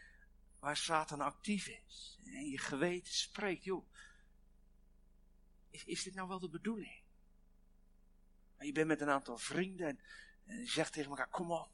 waar 0.59 0.77
Satan 0.77 1.21
actief 1.21 1.67
is. 1.67 2.19
En 2.25 2.49
je 2.49 2.57
geweten 2.57 3.13
spreekt, 3.13 3.63
joh, 3.63 3.93
is, 5.69 5.83
is 5.83 6.03
dit 6.03 6.13
nou 6.13 6.27
wel 6.27 6.39
de 6.39 6.49
bedoeling? 6.49 7.03
En 8.57 8.65
je 8.65 8.71
bent 8.71 8.87
met 8.87 9.01
een 9.01 9.09
aantal 9.09 9.37
vrienden 9.37 9.87
en, 9.87 9.99
en 10.43 10.59
je 10.59 10.67
zegt 10.67 10.93
tegen 10.93 11.09
elkaar, 11.09 11.29
kom 11.29 11.51
op, 11.51 11.71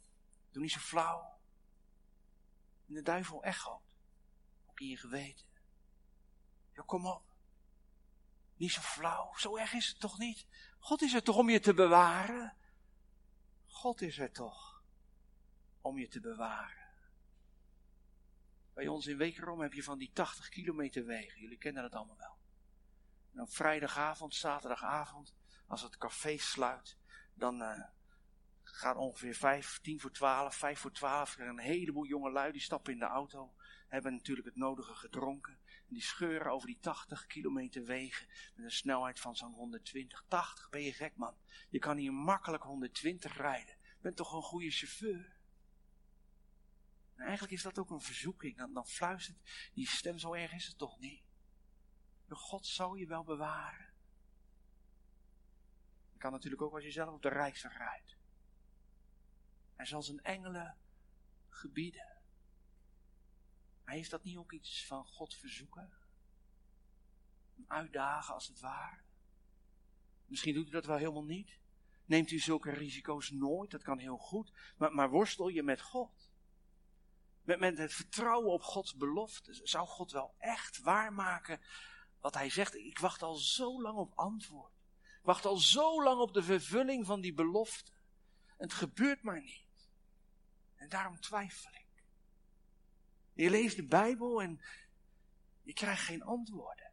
doe 0.52 0.62
niet 0.62 0.72
zo 0.72 0.80
flauw. 0.80 1.40
En 2.88 2.94
de 2.94 3.02
duivel 3.02 3.44
echoot, 3.44 3.82
ook 4.66 4.80
in 4.80 4.88
je 4.88 4.98
geweten. 4.98 5.46
Ja, 6.74 6.84
kom 6.86 7.06
op. 7.06 7.27
Niet 8.58 8.72
zo 8.72 8.82
flauw, 8.82 9.34
zo 9.38 9.58
erg 9.58 9.74
is 9.74 9.88
het 9.88 10.00
toch 10.00 10.18
niet? 10.18 10.46
God 10.80 11.02
is 11.02 11.14
er 11.14 11.24
toch 11.24 11.36
om 11.36 11.50
je 11.50 11.60
te 11.60 11.74
bewaren? 11.74 12.58
God 13.66 14.02
is 14.02 14.20
er 14.20 14.32
toch 14.32 14.84
om 15.82 15.98
je 15.98 16.08
te 16.08 16.20
bewaren. 16.20 16.88
Bij 18.74 18.88
ons 18.88 19.06
in 19.06 19.18
Wekerom 19.18 19.62
heb 19.62 19.74
je 19.74 19.84
van 19.84 19.98
die 19.98 20.12
80 20.14 20.50
kilometer 20.50 21.06
wegen. 21.06 21.42
Jullie 21.42 21.58
kennen 21.58 21.84
dat 21.84 21.94
allemaal 21.94 22.18
wel. 22.18 22.38
En 23.34 23.42
op 23.42 23.54
vrijdagavond, 23.54 24.36
zaterdagavond, 24.36 25.36
als 25.68 25.82
het 25.82 25.98
café 25.98 26.38
sluit, 26.38 26.98
dan 27.34 27.62
uh, 27.62 27.84
gaat 28.64 28.96
ongeveer 28.96 29.36
vijf, 29.36 29.80
tien 29.82 30.00
voor 30.00 30.12
twaalf, 30.12 30.56
vijf 30.56 30.80
voor 30.80 30.92
twaalf, 30.92 31.38
er 31.38 31.48
een 31.48 31.60
heleboel 31.60 32.06
jonge 32.06 32.32
lui 32.32 32.52
die 32.52 32.62
stappen 32.62 32.94
in 32.94 33.00
de 33.00 33.06
auto, 33.06 33.54
hebben 33.88 34.14
natuurlijk 34.14 34.48
het 34.48 34.56
nodige 34.56 34.96
gedronken. 34.96 35.60
Die 35.88 36.02
scheuren 36.02 36.52
over 36.52 36.68
die 36.68 36.80
80 36.80 37.26
kilometer 37.26 37.84
wegen 37.84 38.28
met 38.56 38.66
een 38.66 38.72
snelheid 38.72 39.20
van 39.20 39.36
zo'n 39.36 39.54
120. 39.54 40.26
80 40.28 40.70
ben 40.70 40.82
je 40.82 40.94
gek 40.94 41.16
man. 41.16 41.38
Je 41.70 41.80
kan 41.80 41.98
hier 41.98 42.14
makkelijk 42.14 42.64
120 42.64 43.38
rijden. 43.38 43.76
Je 43.82 44.02
bent 44.02 44.16
toch 44.16 44.34
een 44.34 44.42
goede 44.42 44.72
chauffeur. 44.72 45.38
En 47.16 47.24
eigenlijk 47.24 47.54
is 47.54 47.62
dat 47.62 47.80
ook 47.80 47.90
een 47.90 48.02
verzoeking. 48.02 48.74
Dan, 48.74 48.88
fluistert 48.88 49.70
die 49.74 49.88
stem, 49.88 50.18
zo 50.18 50.34
erg 50.34 50.54
is 50.54 50.68
het 50.68 50.78
toch 50.78 51.00
niet. 51.00 51.24
God 52.30 52.66
zal 52.66 52.96
je 52.96 53.08
wel 53.08 53.24
bewaren. 53.24 53.94
Dat 56.10 56.18
kan 56.18 56.32
natuurlijk 56.32 56.62
ook 56.62 56.74
als 56.74 56.84
je 56.84 56.92
zelf 56.92 57.14
op 57.14 57.22
de 57.22 57.30
rijksweg 57.30 57.78
rijdt. 57.78 58.18
Hij 59.76 59.86
zal 59.86 60.02
zijn 60.02 60.22
engelen 60.22 60.78
gebieden. 61.50 62.17
Maar 63.88 63.96
heeft 63.96 64.12
dat 64.12 64.24
niet 64.24 64.38
ook 64.38 64.52
iets 64.52 64.86
van 64.86 65.06
God 65.06 65.36
verzoeken? 65.36 65.94
Uitdagen 67.68 68.34
als 68.34 68.48
het 68.48 68.60
ware? 68.60 69.02
Misschien 70.26 70.54
doet 70.54 70.68
u 70.68 70.72
dat 70.72 70.86
wel 70.86 70.98
helemaal 70.98 71.24
niet. 71.24 71.60
Neemt 72.06 72.32
u 72.32 72.40
zulke 72.40 72.72
risico's 72.72 73.30
nooit, 73.30 73.72
dat 73.72 73.84
kan 73.84 73.98
heel 73.98 74.18
goed. 74.18 74.54
Maar, 74.78 74.94
maar 74.94 75.10
worstel 75.10 75.48
je 75.48 75.64
met 75.64 75.82
God. 75.82 76.32
Met, 77.42 77.78
het 77.78 77.94
vertrouwen 77.94 78.52
op 78.52 78.62
Gods 78.62 78.96
belofte. 78.96 79.54
Zou 79.64 79.88
God 79.88 80.12
wel 80.12 80.36
echt 80.38 80.80
waarmaken 80.80 81.62
wat 82.20 82.34
hij 82.34 82.50
zegt? 82.50 82.76
Ik 82.76 83.00
wacht 83.00 83.22
al 83.22 83.36
zo 83.36 83.82
lang 83.82 83.98
op 83.98 84.14
antwoord. 84.16 84.74
Ik 85.02 85.24
wacht 85.24 85.46
al 85.46 85.58
zo 85.58 86.04
lang 86.04 86.20
op 86.20 86.34
de 86.34 86.44
vervulling 86.44 87.06
van 87.06 87.22
die 87.22 87.34
belofte. 87.34 87.92
Het 88.58 88.74
gebeurt 88.74 89.22
maar 89.22 89.42
niet. 89.42 89.90
En 90.76 90.90
daarom 90.90 91.20
twijfel 91.20 91.72
ik. 91.72 91.87
Je 93.38 93.50
leest 93.50 93.76
de 93.76 93.86
Bijbel 93.86 94.42
en 94.42 94.62
je 95.62 95.74
krijgt 95.74 96.02
geen 96.02 96.24
antwoorden. 96.24 96.92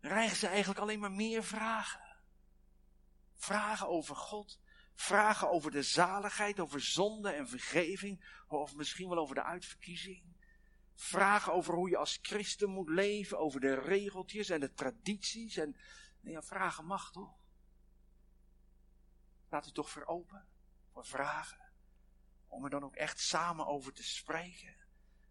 Dan 0.00 0.10
krijgen 0.10 0.36
ze 0.36 0.46
eigenlijk 0.46 0.80
alleen 0.80 1.00
maar 1.00 1.12
meer 1.12 1.44
vragen. 1.44 2.16
Vragen 3.34 3.88
over 3.88 4.16
God, 4.16 4.60
vragen 4.94 5.50
over 5.50 5.70
de 5.70 5.82
zaligheid, 5.82 6.60
over 6.60 6.80
zonde 6.80 7.30
en 7.30 7.48
vergeving, 7.48 8.42
of 8.48 8.74
misschien 8.74 9.08
wel 9.08 9.18
over 9.18 9.34
de 9.34 9.42
uitverkiezing. 9.42 10.36
Vragen 10.94 11.52
over 11.52 11.74
hoe 11.74 11.90
je 11.90 11.96
als 11.96 12.18
christen 12.22 12.70
moet 12.70 12.88
leven, 12.88 13.38
over 13.38 13.60
de 13.60 13.74
regeltjes 13.74 14.48
en 14.48 14.60
de 14.60 14.72
tradities. 14.72 15.56
En 15.56 15.76
ja, 16.20 16.42
vragen 16.42 16.84
mag 16.84 17.12
toch? 17.12 17.38
Laat 19.48 19.66
u 19.66 19.72
toch 19.72 19.90
voor 19.90 20.04
open 20.04 20.48
voor 20.92 21.06
vragen. 21.06 21.65
Om 22.46 22.64
er 22.64 22.70
dan 22.70 22.84
ook 22.84 22.96
echt 22.96 23.20
samen 23.20 23.66
over 23.66 23.92
te 23.92 24.04
spreken. 24.04 24.76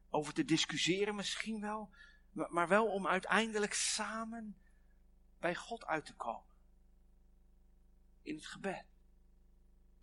Over 0.10 0.34
te 0.34 0.46
discussiëren 0.46 1.16
misschien 1.16 1.62
wel. 1.62 1.94
Maar 2.32 2.68
wel 2.68 2.86
om 2.86 3.08
uiteindelijk 3.08 3.74
samen 3.74 4.58
bij 5.40 5.56
God 5.56 5.86
uit 5.86 6.06
te 6.06 6.16
komen. 6.16 6.54
In 8.22 8.36
het 8.36 8.46
gebed. 8.46 8.86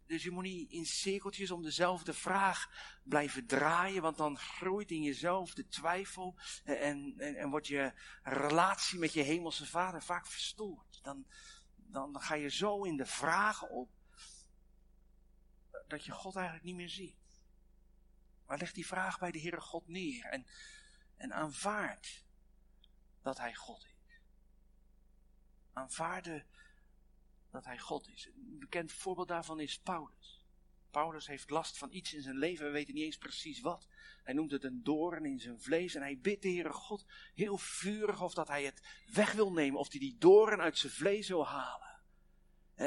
Dus 0.07 0.23
je 0.23 0.31
moet 0.31 0.43
niet 0.43 0.71
in 0.71 0.87
cirkeltjes 0.87 1.51
om 1.51 1.63
dezelfde 1.63 2.13
vraag 2.13 2.71
blijven 3.03 3.47
draaien, 3.47 4.03
want 4.03 4.17
dan 4.17 4.39
groeit 4.39 4.91
in 4.91 5.03
jezelf 5.03 5.55
de 5.55 5.69
twijfel 5.69 6.37
en, 6.65 7.15
en, 7.19 7.37
en 7.37 7.51
wordt 7.51 7.67
je 7.67 7.93
relatie 8.23 8.99
met 8.99 9.13
je 9.13 9.23
hemelse 9.23 9.67
vader 9.67 10.03
vaak 10.03 10.27
verstoord. 10.27 10.99
Dan, 11.03 11.27
dan 11.77 12.21
ga 12.21 12.35
je 12.35 12.51
zo 12.51 12.83
in 12.83 12.97
de 12.97 13.07
vragen 13.07 13.71
op 13.71 13.91
dat 15.93 16.05
je 16.05 16.13
God 16.13 16.37
eigenlijk 16.37 16.65
niet 16.65 16.75
meer 16.75 16.89
ziet. 16.89 17.17
Maar 18.47 18.59
leg 18.59 18.73
die 18.73 18.87
vraag 18.87 19.19
bij 19.19 19.31
de 19.31 19.41
Heere 19.41 19.61
God 19.61 19.89
neer 19.89 20.25
en, 20.25 20.47
en 21.17 21.33
aanvaard 21.33 22.25
dat 23.23 23.39
Hij 23.39 23.55
God 23.55 23.85
is. 23.85 24.21
Aanvaarde 25.73 26.45
dat 27.51 27.65
Hij 27.65 27.79
God 27.79 28.09
is. 28.09 28.27
Een 28.27 28.59
bekend 28.59 28.93
voorbeeld 28.93 29.29
daarvan 29.29 29.61
is 29.61 29.79
Paulus. 29.79 30.47
Paulus 30.91 31.27
heeft 31.27 31.51
last 31.51 31.79
van 31.79 31.93
iets 31.93 32.15
in 32.15 32.23
zijn 32.23 32.39
leven, 32.39 32.67
we 32.67 32.73
weten 32.73 32.95
niet 32.95 33.05
eens 33.05 33.19
precies 33.19 33.61
wat. 33.61 33.89
Hij 34.23 34.35
noemt 34.35 34.51
het 34.51 34.65
een 34.65 34.83
doorn 34.83 35.25
in 35.25 35.41
zijn 35.41 35.61
vlees 35.61 35.95
en 35.95 36.03
hij 36.03 36.19
bidt 36.19 36.43
de 36.43 36.49
Heere 36.49 36.73
God 36.73 37.07
heel 37.35 37.59
vurig 37.59 38.23
of 38.23 38.35
dat 38.35 38.49
hij 38.49 38.65
het 38.65 39.05
weg 39.07 39.33
wil 39.33 39.53
nemen, 39.53 39.81
of 39.81 39.91
hij 39.91 40.01
die 40.01 40.19
doorn 40.19 40.61
uit 40.61 40.79
zijn 40.79 40.93
vlees 40.93 41.29
wil 41.29 41.47
halen. 41.47 41.92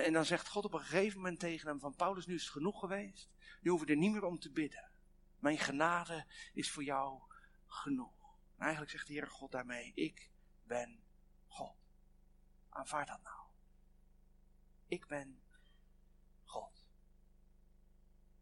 En 0.03 0.13
dan 0.13 0.25
zegt 0.25 0.47
God 0.47 0.65
op 0.65 0.73
een 0.73 0.79
gegeven 0.79 1.17
moment 1.17 1.39
tegen 1.39 1.67
hem 1.67 1.79
van 1.79 1.95
Paulus, 1.95 2.25
nu 2.25 2.35
is 2.35 2.43
het 2.43 2.51
genoeg 2.51 2.79
geweest. 2.79 3.29
Nu 3.61 3.69
hoeven 3.69 3.87
er 3.87 3.95
niet 3.95 4.11
meer 4.11 4.23
om 4.23 4.39
te 4.39 4.51
bidden. 4.51 4.91
Mijn 5.39 5.57
genade 5.57 6.25
is 6.53 6.71
voor 6.71 6.83
jou 6.83 7.21
genoeg. 7.65 8.37
En 8.55 8.61
eigenlijk 8.61 8.91
zegt 8.91 9.07
de 9.07 9.13
Heere 9.13 9.29
God 9.29 9.51
daarmee, 9.51 9.91
ik 9.93 10.31
ben 10.63 11.03
God. 11.47 11.77
Aanvaard 12.69 13.07
dat 13.07 13.21
nou. 13.21 13.47
Ik 14.87 15.07
ben 15.07 15.43
God. 16.43 16.87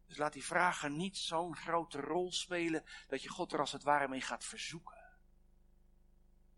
Dus 0.05 0.17
laat 0.17 0.33
die 0.33 0.45
vragen 0.45 0.95
niet 0.95 1.17
zo'n 1.17 1.55
grote 1.55 1.99
rol 1.99 2.31
spelen 2.31 2.83
dat 3.07 3.23
je 3.23 3.29
God 3.29 3.53
er 3.53 3.59
als 3.59 3.71
het 3.71 3.83
ware 3.83 4.07
mee 4.07 4.21
gaat 4.21 4.43
verzoeken. 4.43 5.01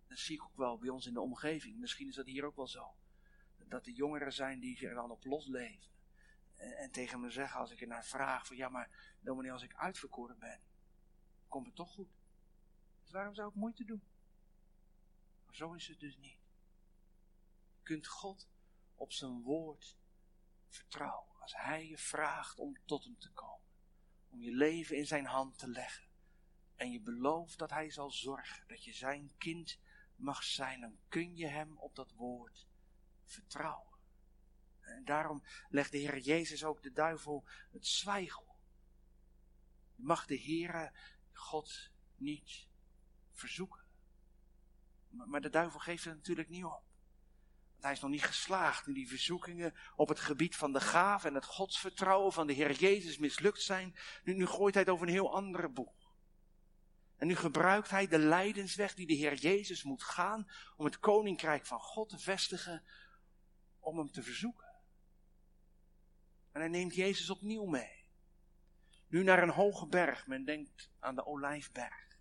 Dat 0.07 0.17
zie 0.17 0.35
ik 0.35 0.43
ook 0.43 0.57
wel 0.57 0.77
bij 0.77 0.89
ons 0.89 1.05
in 1.05 1.13
de 1.13 1.21
omgeving. 1.21 1.79
Misschien 1.79 2.07
is 2.07 2.15
dat 2.15 2.25
hier 2.25 2.45
ook 2.45 2.55
wel 2.55 2.67
zo. 2.67 2.95
Dat 3.67 3.83
de 3.83 3.93
jongeren 3.93 4.33
zijn 4.33 4.59
die 4.59 4.87
er 4.87 4.93
dan 4.93 5.11
op 5.11 5.25
losleven. 5.25 5.91
En, 6.55 6.77
en 6.77 6.91
tegen 6.91 7.19
me 7.19 7.29
zeggen 7.29 7.59
als 7.59 7.71
ik 7.71 7.81
er 7.81 7.87
naar 7.87 8.05
vraag 8.05 8.47
van 8.47 8.55
ja 8.55 8.69
maar 8.69 9.15
dominee 9.19 9.51
als 9.51 9.63
ik 9.63 9.75
uitverkoren 9.75 10.39
ben, 10.39 10.61
komt 11.47 11.65
het 11.65 11.75
toch 11.75 11.91
goed. 11.91 12.09
Dus 13.01 13.11
waarom 13.11 13.35
zou 13.35 13.49
ik 13.49 13.55
moeite 13.55 13.85
doen? 13.85 14.03
Maar 15.45 15.55
zo 15.55 15.73
is 15.73 15.87
het 15.87 15.99
dus 15.99 16.17
niet. 16.17 16.39
Je 17.75 17.81
kunt 17.83 18.07
God 18.07 18.49
op 18.95 19.11
zijn 19.11 19.41
woord 19.41 19.97
vertrouwen. 20.67 21.35
Als 21.39 21.55
hij 21.55 21.87
je 21.87 21.97
vraagt 21.97 22.59
om 22.59 22.77
tot 22.85 23.03
hem 23.03 23.19
te 23.19 23.31
komen. 23.31 23.67
Om 24.29 24.41
je 24.41 24.51
leven 24.51 24.97
in 24.97 25.07
zijn 25.07 25.25
hand 25.25 25.57
te 25.57 25.67
leggen. 25.67 26.07
En 26.75 26.91
je 26.91 26.99
belooft 27.01 27.57
dat 27.57 27.69
hij 27.69 27.89
zal 27.89 28.11
zorgen 28.11 28.67
dat 28.67 28.83
je 28.83 28.93
zijn 28.93 29.31
kind 29.37 29.79
mag 30.15 30.43
zijn. 30.43 30.81
Dan 30.81 30.97
kun 31.07 31.35
je 31.35 31.47
hem 31.47 31.77
op 31.77 31.95
dat 31.95 32.11
woord 32.11 32.67
vertrouwen. 33.25 33.93
En 34.79 35.05
daarom 35.05 35.43
legt 35.69 35.91
de 35.91 35.97
Heer 35.97 36.17
Jezus 36.17 36.63
ook 36.63 36.83
de 36.83 36.91
duivel 36.91 37.47
het 37.71 37.87
zwijgel. 37.87 38.55
Je 39.95 40.03
mag 40.03 40.25
de 40.25 40.39
Heere 40.39 40.91
God 41.31 41.91
niet 42.15 42.67
verzoeken. 43.31 43.83
Maar 45.09 45.41
de 45.41 45.49
duivel 45.49 45.79
geeft 45.79 46.03
het 46.03 46.15
natuurlijk 46.15 46.49
niet 46.49 46.63
op. 46.63 46.83
Want 47.71 47.83
hij 47.83 47.91
is 47.91 47.99
nog 47.99 48.11
niet 48.11 48.23
geslaagd 48.23 48.87
in 48.87 48.93
die 48.93 49.07
verzoekingen 49.07 49.73
op 49.95 50.09
het 50.09 50.19
gebied 50.19 50.55
van 50.55 50.73
de 50.73 50.81
gaaf 50.81 51.23
en 51.23 51.33
het 51.33 51.45
godsvertrouwen 51.45 52.33
van 52.33 52.47
de 52.47 52.53
Heer 52.53 52.71
Jezus 52.71 53.17
mislukt 53.17 53.61
zijn. 53.61 53.95
Nu, 54.23 54.33
nu 54.33 54.45
gooit 54.45 54.73
hij 54.73 54.83
het 54.83 54.91
over 54.91 55.07
een 55.07 55.13
heel 55.13 55.33
andere 55.33 55.69
boeg. 55.69 56.05
En 57.17 57.27
nu 57.27 57.35
gebruikt 57.35 57.89
hij 57.89 58.07
de 58.07 58.19
lijdensweg 58.19 58.93
die 58.93 59.07
de 59.07 59.13
Heer 59.13 59.33
Jezus 59.33 59.83
moet 59.83 60.03
gaan 60.03 60.51
om 60.75 60.85
het 60.85 60.99
koninkrijk 60.99 61.65
van 61.65 61.79
God 61.79 62.09
te 62.09 62.19
vestigen, 62.19 62.83
om 63.85 63.97
hem 63.97 64.11
te 64.11 64.23
verzoeken. 64.23 64.73
En 66.51 66.59
hij 66.59 66.69
neemt 66.69 66.95
Jezus 66.95 67.29
opnieuw 67.29 67.65
mee. 67.65 68.03
Nu 69.07 69.23
naar 69.23 69.43
een 69.43 69.49
hoge 69.49 69.87
berg, 69.87 70.27
men 70.27 70.45
denkt 70.45 70.89
aan 70.99 71.15
de 71.15 71.25
Olijfberg. 71.25 72.17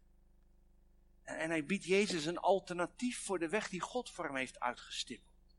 En 1.22 1.50
hij 1.50 1.64
biedt 1.64 1.84
Jezus 1.84 2.24
een 2.24 2.38
alternatief 2.38 3.24
voor 3.24 3.38
de 3.38 3.48
weg 3.48 3.68
die 3.68 3.80
God 3.80 4.10
voor 4.10 4.24
hem 4.24 4.36
heeft 4.36 4.60
uitgestippeld. 4.60 5.56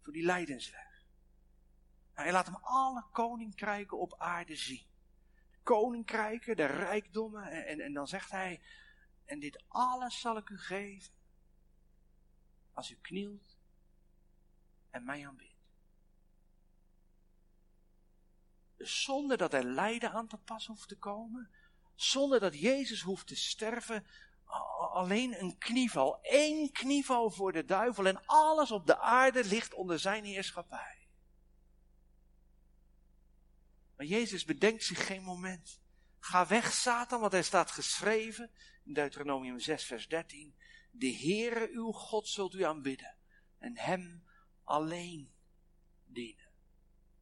Voor 0.00 0.12
die 0.12 0.24
lijdensweg. 0.24 1.04
Hij 2.12 2.32
laat 2.32 2.46
hem 2.46 2.58
alle 2.60 3.04
koninkrijken 3.12 3.98
op 3.98 4.14
aarde 4.18 4.56
zien. 4.56 4.86
De 5.50 5.58
koninkrijken, 5.62 6.56
de 6.56 6.66
rijkdommen. 6.66 7.44
En, 7.44 7.66
en, 7.66 7.80
en 7.80 7.92
dan 7.92 8.08
zegt 8.08 8.30
hij, 8.30 8.62
en 9.24 9.40
dit 9.40 9.64
alles 9.68 10.20
zal 10.20 10.36
ik 10.36 10.48
u 10.48 10.58
geven. 10.58 11.12
Als 12.72 12.90
u 12.90 12.98
knielt 13.00 13.51
en 14.92 15.04
mij 15.04 15.26
aanbidt. 15.26 15.50
Dus 18.76 19.02
zonder 19.02 19.36
dat 19.36 19.52
er 19.52 19.64
lijden 19.64 20.12
aan 20.12 20.28
te 20.28 20.38
pas 20.38 20.66
hoeft 20.66 20.88
te 20.88 20.98
komen. 20.98 21.50
Zonder 21.94 22.40
dat 22.40 22.58
Jezus 22.58 23.00
hoeft 23.00 23.26
te 23.26 23.36
sterven 23.36 24.06
alleen 24.92 25.40
een 25.40 25.58
knieval, 25.58 26.22
één 26.22 26.72
knieval 26.72 27.30
voor 27.30 27.52
de 27.52 27.64
duivel 27.64 28.06
en 28.06 28.26
alles 28.26 28.70
op 28.70 28.86
de 28.86 28.98
aarde 28.98 29.44
ligt 29.44 29.74
onder 29.74 29.98
zijn 29.98 30.24
heerschappij. 30.24 31.08
Maar 33.96 34.06
Jezus 34.06 34.44
bedenkt 34.44 34.84
zich 34.84 35.06
geen 35.06 35.22
moment. 35.22 35.80
Ga 36.18 36.46
weg, 36.46 36.72
Satan, 36.72 37.20
want 37.20 37.32
er 37.32 37.44
staat 37.44 37.70
geschreven 37.70 38.50
in 38.84 38.92
Deuteronomium 38.92 39.58
6, 39.58 39.84
vers 39.84 40.08
13. 40.08 40.54
De 40.90 41.16
Heere 41.16 41.68
uw 41.72 41.92
God 41.92 42.28
zult 42.28 42.54
u 42.54 42.62
aanbidden 42.62 43.16
en 43.58 43.78
hem 43.78 44.24
alleen 44.72 45.32
dienen. 46.04 46.50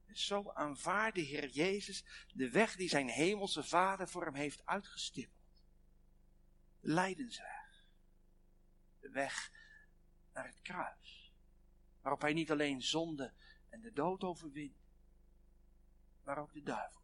En 0.06 0.16
zo 0.16 0.50
aanvaarde 0.50 1.20
Heer 1.20 1.48
Jezus 1.48 2.04
de 2.32 2.50
weg 2.50 2.76
die 2.76 2.88
zijn 2.88 3.08
hemelse 3.08 3.62
Vader 3.62 4.08
voor 4.08 4.24
hem 4.24 4.34
heeft 4.34 4.66
uitgestippeld. 4.66 5.38
Lijdensweg 6.80 7.88
de 9.00 9.10
weg 9.10 9.52
naar 10.32 10.46
het 10.46 10.60
kruis. 10.60 11.32
Waarop 12.00 12.20
hij 12.20 12.32
niet 12.32 12.50
alleen 12.50 12.82
zonde 12.82 13.32
en 13.68 13.80
de 13.80 13.92
dood 13.92 14.24
overwint, 14.24 14.92
maar 16.22 16.38
ook 16.38 16.52
de 16.52 16.62
duivel. 16.62 17.02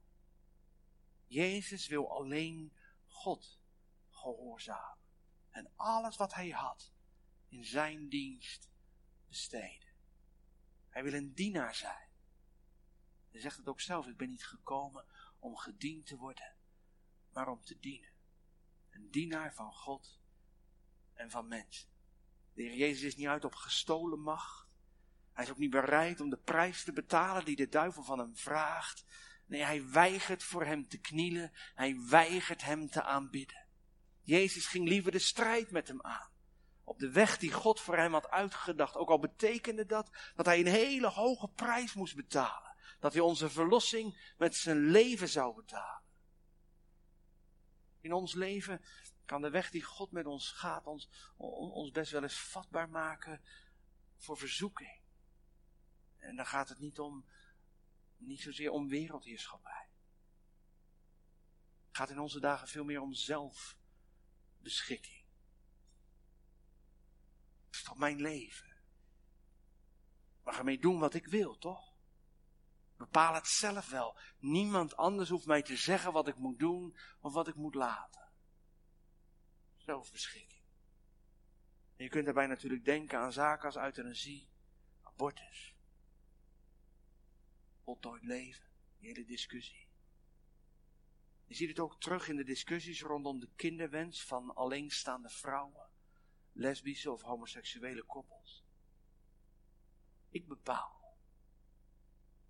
Jezus 1.24 1.86
wil 1.86 2.10
alleen 2.10 2.76
God 3.06 3.60
gehoorzamen 4.10 5.04
en 5.50 5.72
alles 5.76 6.16
wat 6.16 6.34
hij 6.34 6.50
had 6.50 6.92
in 7.48 7.64
zijn 7.64 8.08
dienst 8.08 8.68
besteden. 9.28 9.85
Hij 10.96 11.04
wil 11.04 11.14
een 11.14 11.34
dienaar 11.34 11.74
zijn. 11.74 12.08
Hij 13.30 13.40
zegt 13.40 13.56
het 13.56 13.68
ook 13.68 13.80
zelf, 13.80 14.06
ik 14.06 14.16
ben 14.16 14.30
niet 14.30 14.46
gekomen 14.46 15.04
om 15.38 15.56
gediend 15.56 16.06
te 16.06 16.16
worden, 16.16 16.56
maar 17.32 17.48
om 17.48 17.62
te 17.62 17.78
dienen. 17.78 18.10
Een 18.90 19.10
dienaar 19.10 19.54
van 19.54 19.72
God 19.72 20.20
en 21.12 21.30
van 21.30 21.48
mensen. 21.48 21.88
De 22.52 22.62
Heer 22.62 22.74
Jezus 22.74 23.02
is 23.02 23.16
niet 23.16 23.26
uit 23.26 23.44
op 23.44 23.54
gestolen 23.54 24.20
macht. 24.20 24.68
Hij 25.32 25.44
is 25.44 25.50
ook 25.50 25.58
niet 25.58 25.70
bereid 25.70 26.20
om 26.20 26.30
de 26.30 26.38
prijs 26.38 26.84
te 26.84 26.92
betalen 26.92 27.44
die 27.44 27.56
de 27.56 27.68
duivel 27.68 28.02
van 28.02 28.18
hem 28.18 28.36
vraagt. 28.36 29.04
Nee, 29.46 29.64
hij 29.64 29.88
weigert 29.88 30.42
voor 30.42 30.64
hem 30.64 30.88
te 30.88 30.98
knielen. 30.98 31.52
Hij 31.74 32.00
weigert 32.08 32.62
hem 32.62 32.90
te 32.90 33.02
aanbidden. 33.02 33.66
Jezus 34.22 34.66
ging 34.66 34.88
liever 34.88 35.12
de 35.12 35.18
strijd 35.18 35.70
met 35.70 35.88
hem 35.88 36.02
aan. 36.02 36.30
Op 36.88 36.98
de 36.98 37.10
weg 37.10 37.38
die 37.38 37.52
God 37.52 37.80
voor 37.80 37.96
hem 37.96 38.12
had 38.12 38.28
uitgedacht. 38.28 38.96
Ook 38.96 39.08
al 39.08 39.18
betekende 39.18 39.86
dat 39.86 40.10
dat 40.34 40.46
hij 40.46 40.60
een 40.60 40.66
hele 40.66 41.08
hoge 41.08 41.48
prijs 41.48 41.94
moest 41.94 42.16
betalen. 42.16 42.74
Dat 43.00 43.12
hij 43.12 43.22
onze 43.22 43.50
verlossing 43.50 44.32
met 44.38 44.54
zijn 44.54 44.90
leven 44.90 45.28
zou 45.28 45.54
betalen. 45.54 46.02
In 48.00 48.12
ons 48.12 48.34
leven 48.34 48.84
kan 49.24 49.42
de 49.42 49.50
weg 49.50 49.70
die 49.70 49.82
God 49.82 50.10
met 50.10 50.26
ons 50.26 50.50
gaat 50.50 50.86
ons, 50.86 51.32
ons 51.36 51.90
best 51.90 52.12
wel 52.12 52.22
eens 52.22 52.40
vatbaar 52.40 52.88
maken 52.88 53.42
voor 54.16 54.38
verzoeking. 54.38 55.00
En 56.16 56.36
dan 56.36 56.46
gaat 56.46 56.68
het 56.68 56.78
niet 56.78 56.98
om, 56.98 57.26
niet 58.16 58.40
zozeer 58.40 58.70
om 58.70 58.88
wereldheerschappij. 58.88 59.88
Het 61.86 61.96
gaat 61.96 62.10
in 62.10 62.18
onze 62.18 62.40
dagen 62.40 62.68
veel 62.68 62.84
meer 62.84 63.00
om 63.00 63.12
zelfbeschikking. 63.12 65.25
Toch 67.82 67.96
mijn 67.96 68.20
leven? 68.20 68.74
Mag 70.44 70.58
ermee 70.58 70.78
doen 70.78 70.98
wat 70.98 71.14
ik 71.14 71.26
wil, 71.26 71.58
toch? 71.58 71.94
Bepaal 72.96 73.34
het 73.34 73.46
zelf 73.46 73.90
wel. 73.90 74.18
Niemand 74.38 74.96
anders 74.96 75.28
hoeft 75.28 75.46
mij 75.46 75.62
te 75.62 75.76
zeggen 75.76 76.12
wat 76.12 76.28
ik 76.28 76.36
moet 76.36 76.58
doen 76.58 76.96
of 77.20 77.32
wat 77.32 77.48
ik 77.48 77.54
moet 77.54 77.74
laten 77.74 78.26
zelfbeschikking. 79.86 80.62
En 81.96 82.04
je 82.04 82.10
kunt 82.10 82.24
daarbij 82.24 82.46
natuurlijk 82.46 82.84
denken 82.84 83.18
aan 83.18 83.32
zaken 83.32 83.64
als 83.64 83.76
euthanasie, 83.76 84.48
abortus, 85.02 85.74
voltooid 87.84 88.24
leven, 88.24 88.66
die 88.98 89.08
hele 89.08 89.24
discussie. 89.24 89.88
Je 91.44 91.54
ziet 91.54 91.68
het 91.68 91.78
ook 91.78 92.00
terug 92.00 92.28
in 92.28 92.36
de 92.36 92.44
discussies 92.44 93.02
rondom 93.02 93.40
de 93.40 93.48
kinderwens 93.56 94.24
van 94.24 94.54
alleenstaande 94.54 95.28
vrouwen, 95.28 95.88
lesbische 96.56 97.10
of 97.10 97.22
homoseksuele 97.22 98.02
koppels. 98.02 98.64
Ik 100.28 100.46
bepaal. 100.46 101.18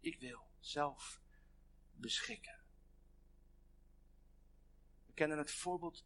Ik 0.00 0.18
wil 0.20 0.50
zelf 0.58 1.20
beschikken. 1.90 2.64
We 5.06 5.12
kennen 5.12 5.38
het 5.38 5.50
voorbeeld 5.50 6.04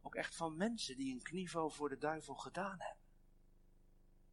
ook 0.00 0.14
echt 0.14 0.34
van 0.34 0.56
mensen 0.56 0.96
die 0.96 1.12
een 1.12 1.22
knieval 1.22 1.70
voor 1.70 1.88
de 1.88 1.98
duivel 1.98 2.34
gedaan 2.34 2.80
hebben. 2.80 3.04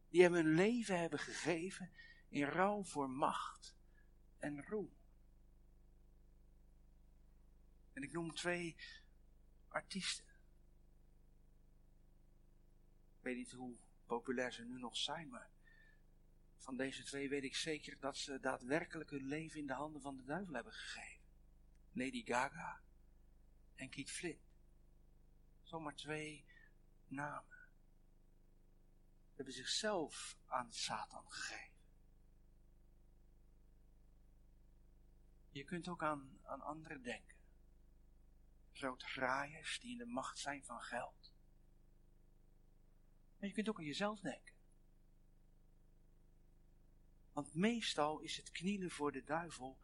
Die 0.08 0.22
hem 0.22 0.32
hun 0.32 0.54
leven 0.54 0.98
hebben 0.98 1.18
gegeven 1.18 1.92
in 2.28 2.44
rouw 2.44 2.84
voor 2.84 3.10
macht 3.10 3.76
en 4.38 4.64
roem. 4.64 4.98
En 7.92 8.02
ik 8.02 8.12
noem 8.12 8.34
twee 8.34 8.76
artiesten. 9.68 10.29
Ik 13.20 13.26
weet 13.26 13.36
niet 13.36 13.52
hoe 13.52 13.76
populair 14.06 14.52
ze 14.52 14.64
nu 14.64 14.78
nog 14.78 14.96
zijn, 14.96 15.28
maar 15.28 15.50
van 16.56 16.76
deze 16.76 17.04
twee 17.04 17.28
weet 17.28 17.44
ik 17.44 17.56
zeker 17.56 17.98
dat 17.98 18.16
ze 18.16 18.40
daadwerkelijk 18.40 19.10
hun 19.10 19.26
leven 19.26 19.58
in 19.58 19.66
de 19.66 19.72
handen 19.72 20.00
van 20.00 20.16
de 20.16 20.24
duivel 20.24 20.54
hebben 20.54 20.72
gegeven. 20.72 21.28
Lady 21.92 22.24
Gaga 22.24 22.80
en 23.74 23.90
Keith 23.90 24.10
Flint. 24.10 24.50
Zomaar 25.62 25.94
twee 25.94 26.44
namen. 27.06 27.58
hebben 29.34 29.54
zichzelf 29.54 30.36
aan 30.46 30.72
Satan 30.72 31.30
gegeven. 31.30 31.78
Je 35.50 35.64
kunt 35.64 35.88
ook 35.88 36.02
aan, 36.02 36.38
aan 36.44 36.60
anderen 36.60 37.02
denken. 37.02 37.36
Grote 38.72 39.06
graaiers 39.06 39.80
die 39.80 39.92
in 39.92 39.98
de 39.98 40.06
macht 40.06 40.38
zijn 40.38 40.64
van 40.64 40.80
geld. 40.80 41.29
Maar 43.40 43.48
je 43.48 43.54
kunt 43.54 43.68
ook 43.68 43.78
aan 43.78 43.84
jezelf 43.84 44.20
denken. 44.20 44.54
Want 47.32 47.54
meestal 47.54 48.20
is 48.20 48.36
het 48.36 48.50
knielen 48.50 48.90
voor 48.90 49.12
de 49.12 49.24
duivel 49.24 49.78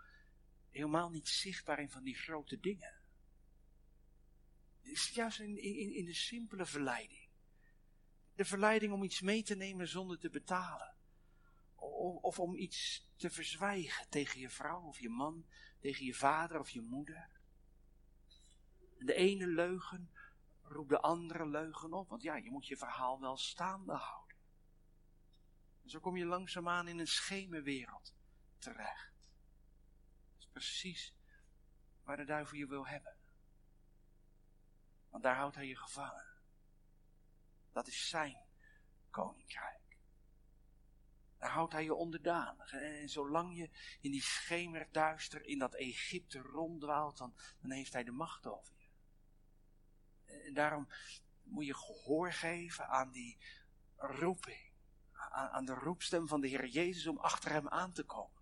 helemaal 0.71 1.11
niet 1.11 1.29
zichtbaar 1.29 1.79
in 1.79 1.91
van 1.91 2.03
die 2.03 2.15
grote 2.15 2.61
dingen. 2.61 2.95
Het 4.81 4.93
is 4.93 5.09
juist 5.09 5.41
in, 5.41 5.63
in, 5.63 5.95
in 5.95 6.05
de 6.05 6.15
simpele 6.15 6.67
verleiding. 6.67 7.29
De 8.35 8.45
verleiding 8.45 8.93
om 8.93 9.03
iets 9.03 9.21
mee 9.21 9.43
te 9.43 9.55
nemen 9.55 9.89
zonder 9.89 10.19
te 10.19 10.31
betalen. 10.31 10.95
Of, 11.75 12.23
of 12.23 12.39
om 12.41 12.57
iets 12.57 13.09
te 13.17 13.31
verzwijgen 13.31 14.09
tegen 14.09 14.41
je 14.41 14.51
vrouw 14.51 14.83
of 14.83 15.01
je 15.01 15.09
man, 15.09 15.47
tegen 15.81 16.05
je 16.05 16.15
vader 16.15 16.59
of 16.59 16.71
je 16.71 16.81
moeder. 16.81 17.31
De 18.99 19.15
ene 19.15 19.47
leugen 19.47 20.11
roept 20.69 20.89
de 20.89 21.01
andere 21.01 21.47
leugen 21.47 21.93
op, 21.93 22.09
want 22.09 22.23
ja, 22.23 22.37
je 22.37 22.51
moet 22.51 22.67
je 22.67 22.77
verhaal 22.77 23.21
wel 23.21 23.37
staande 23.37 23.93
houden. 23.93 24.37
En 25.83 25.91
zo 25.91 26.01
kom 26.01 26.17
je 26.17 26.25
langzaamaan 26.25 26.89
in 26.89 26.99
een 26.99 27.07
schemerwereld 27.07 28.15
terecht. 28.59 29.13
Dat 30.33 30.39
is 30.39 30.49
precies 30.53 31.15
waar 32.05 32.17
de 32.17 32.25
duivel 32.25 32.57
je 32.57 32.67
wil 32.67 32.87
hebben. 32.87 33.17
Want 35.09 35.23
daar 35.23 35.37
houdt 35.37 35.55
hij 35.55 35.67
je 35.67 35.77
gevangen. 35.77 36.27
Dat 37.73 37.87
is 37.87 38.09
zijn 38.09 38.45
koninkrijk. 39.11 39.99
Daar 41.39 41.51
houdt 41.51 41.73
hij 41.73 41.85
je 41.85 41.95
onderdanig. 41.95 42.73
En 42.73 43.09
zolang 43.09 43.57
je 43.57 43.71
in 44.01 44.11
die 44.11 44.23
schemerduister 44.23 45.45
in 45.47 45.59
dat 45.59 45.75
Egypte 45.75 46.39
ronddwaalt, 46.39 47.17
dan, 47.17 47.35
dan 47.61 47.71
heeft 47.71 47.93
hij 47.93 48.05
de 48.05 48.11
macht 48.11 48.47
over. 48.47 48.76
En 50.27 50.55
daarom 50.55 50.89
moet 51.43 51.67
je 51.67 51.75
gehoor 51.75 52.33
geven 52.33 52.89
aan 52.89 53.11
die 53.11 53.39
roeping. 53.97 54.73
Aan, 55.13 55.49
aan 55.49 55.65
de 55.65 55.75
roepstem 55.75 56.29
van 56.29 56.41
de 56.41 56.49
Heer 56.49 56.67
Jezus 56.67 57.07
om 57.07 57.19
achter 57.19 57.51
hem 57.51 57.69
aan 57.69 57.93
te 57.93 58.05
komen 58.05 58.37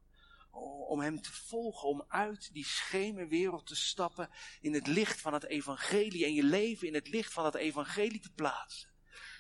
om 0.89 1.01
hem 1.01 1.20
te 1.20 1.32
volgen, 1.32 1.89
om 1.89 2.05
uit 2.09 2.53
die 2.53 2.64
schemerwereld 2.64 3.66
te 3.66 3.76
stappen 3.76 4.30
in 4.61 4.74
het 4.74 4.87
licht 4.87 5.20
van 5.20 5.32
het 5.32 5.45
evangelie 5.45 6.24
en 6.24 6.35
je 6.35 6.43
leven 6.43 6.87
in 6.87 6.95
het 6.95 7.09
licht 7.09 7.32
van 7.32 7.45
het 7.45 7.55
evangelie 7.55 8.20
te 8.20 8.32
plaatsen. 8.32 8.93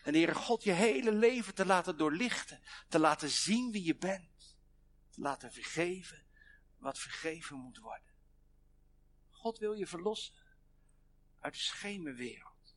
En 0.02 0.12
de 0.12 0.18
Heere 0.18 0.34
God 0.34 0.64
je 0.64 0.72
hele 0.72 1.12
leven 1.12 1.54
te 1.54 1.66
laten 1.66 1.96
doorlichten, 1.96 2.62
te 2.88 2.98
laten 2.98 3.30
zien 3.30 3.72
wie 3.72 3.84
je 3.84 3.96
bent, 3.96 4.56
te 5.10 5.20
laten 5.20 5.52
vergeven 5.52 6.26
wat 6.78 6.98
vergeven 6.98 7.56
moet 7.56 7.78
worden. 7.78 8.12
God 9.30 9.58
wil 9.58 9.72
je 9.72 9.86
verlossen 9.86 10.34
uit 11.44 11.54
de 11.54 11.60
schemerwereld. 11.60 12.76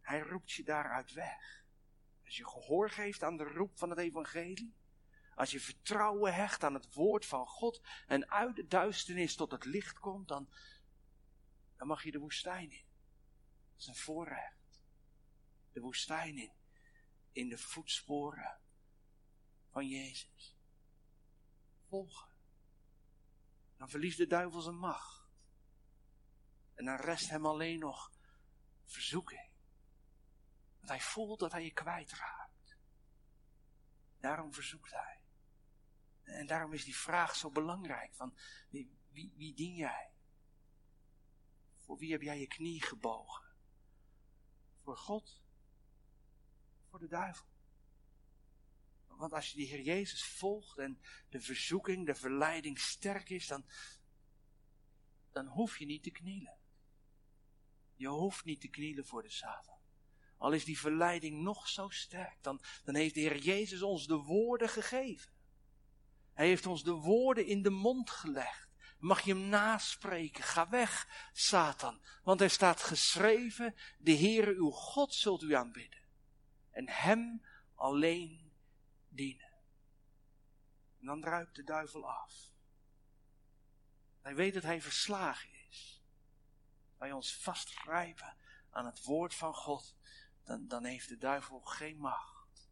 Hij 0.00 0.20
roept 0.20 0.50
je 0.50 0.64
daaruit 0.64 1.12
weg. 1.12 1.64
Als 2.24 2.36
je 2.36 2.48
gehoor 2.48 2.90
geeft 2.90 3.22
aan 3.22 3.36
de 3.36 3.44
roep 3.44 3.78
van 3.78 3.90
het 3.90 3.98
evangelie, 3.98 4.74
als 5.34 5.50
je 5.50 5.60
vertrouwen 5.60 6.34
hecht 6.34 6.64
aan 6.64 6.74
het 6.74 6.94
woord 6.94 7.26
van 7.26 7.46
God 7.46 7.82
en 8.06 8.30
uit 8.30 8.56
de 8.56 8.66
duisternis 8.66 9.34
tot 9.34 9.50
het 9.50 9.64
licht 9.64 9.98
komt, 9.98 10.28
dan, 10.28 10.52
dan 11.76 11.86
mag 11.86 12.02
je 12.02 12.10
de 12.10 12.18
woestijn 12.18 12.70
in. 12.70 12.84
Dat 13.70 13.80
is 13.80 13.86
een 13.86 13.94
voorrecht. 13.94 14.80
De 15.72 15.80
woestijn 15.80 16.38
in. 16.38 16.52
In 17.32 17.48
de 17.48 17.58
voetsporen 17.58 18.60
van 19.70 19.88
Jezus. 19.88 20.56
Volgen. 21.88 22.28
Dan 23.76 23.90
verliest 23.90 24.18
de 24.18 24.26
duivel 24.26 24.60
zijn 24.60 24.78
macht. 24.78 25.19
En 26.80 26.86
dan 26.86 26.96
rest 26.96 27.28
hem 27.28 27.46
alleen 27.46 27.78
nog 27.78 28.12
verzoeking. 28.84 29.50
Want 30.76 30.88
hij 30.88 31.00
voelt 31.00 31.38
dat 31.38 31.52
hij 31.52 31.64
je 31.64 31.72
kwijtraakt. 31.72 32.76
Daarom 34.18 34.52
verzoekt 34.52 34.90
hij. 34.90 35.20
En 36.22 36.46
daarom 36.46 36.72
is 36.72 36.84
die 36.84 36.96
vraag 36.96 37.36
zo 37.36 37.50
belangrijk: 37.50 38.14
van 38.14 38.36
wie, 38.68 38.98
wie, 39.08 39.32
wie 39.36 39.54
dien 39.54 39.74
jij? 39.74 40.12
Voor 41.76 41.98
wie 41.98 42.12
heb 42.12 42.22
jij 42.22 42.40
je 42.40 42.46
knie 42.46 42.82
gebogen? 42.82 43.56
Voor 44.82 44.96
God? 44.96 45.42
Voor 46.88 46.98
de 46.98 47.08
duivel? 47.08 47.46
Want 49.06 49.32
als 49.32 49.50
je 49.50 49.56
die 49.56 49.66
Heer 49.66 49.82
Jezus 49.82 50.24
volgt 50.24 50.78
en 50.78 51.00
de 51.28 51.40
verzoeking, 51.40 52.06
de 52.06 52.14
verleiding 52.14 52.78
sterk 52.78 53.28
is, 53.28 53.46
dan, 53.46 53.64
dan 55.30 55.46
hoef 55.46 55.78
je 55.78 55.86
niet 55.86 56.02
te 56.02 56.10
knielen. 56.10 56.59
Je 58.00 58.08
hoeft 58.08 58.44
niet 58.44 58.60
te 58.60 58.68
knielen 58.68 59.06
voor 59.06 59.22
de 59.22 59.30
Satan. 59.30 59.78
Al 60.36 60.52
is 60.52 60.64
die 60.64 60.78
verleiding 60.78 61.42
nog 61.42 61.68
zo 61.68 61.88
sterk, 61.88 62.42
dan, 62.42 62.62
dan 62.84 62.94
heeft 62.94 63.14
de 63.14 63.20
Heer 63.20 63.38
Jezus 63.38 63.82
ons 63.82 64.06
de 64.06 64.16
woorden 64.16 64.68
gegeven. 64.68 65.32
Hij 66.32 66.46
heeft 66.46 66.66
ons 66.66 66.84
de 66.84 66.92
woorden 66.92 67.46
in 67.46 67.62
de 67.62 67.70
mond 67.70 68.10
gelegd. 68.10 68.68
Mag 68.98 69.20
je 69.20 69.34
hem 69.34 69.48
naspreken? 69.48 70.44
Ga 70.44 70.68
weg, 70.68 71.28
Satan. 71.32 72.00
Want 72.22 72.40
er 72.40 72.50
staat 72.50 72.82
geschreven, 72.82 73.74
de 73.98 74.16
Heere 74.16 74.54
uw 74.54 74.70
God 74.70 75.14
zult 75.14 75.42
u 75.42 75.54
aanbidden. 75.54 76.02
En 76.70 76.88
hem 76.88 77.46
alleen 77.74 78.52
dienen. 79.08 79.52
En 80.98 81.06
dan 81.06 81.20
druipt 81.20 81.56
de 81.56 81.64
duivel 81.64 82.10
af. 82.10 82.52
Hij 84.20 84.34
weet 84.34 84.54
dat 84.54 84.62
hij 84.62 84.80
verslagen 84.80 85.52
is. 85.52 85.59
Wij 87.00 87.12
ons 87.12 87.36
vastgrijpen 87.36 88.36
aan 88.70 88.86
het 88.86 89.04
woord 89.04 89.34
van 89.34 89.54
God, 89.54 89.96
dan, 90.44 90.68
dan 90.68 90.84
heeft 90.84 91.08
de 91.08 91.16
duivel 91.16 91.60
geen 91.60 91.98
macht. 91.98 92.70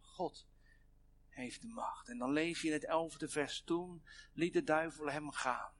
God 0.00 0.48
heeft 1.28 1.60
de 1.60 1.68
macht. 1.68 2.08
En 2.08 2.18
dan 2.18 2.32
lees 2.32 2.60
je 2.60 2.66
in 2.66 2.72
het 2.72 2.84
elfde 2.84 3.28
vers, 3.28 3.62
toen 3.62 4.06
liet 4.32 4.52
de 4.52 4.62
duivel 4.62 5.10
hem 5.10 5.30
gaan. 5.30 5.72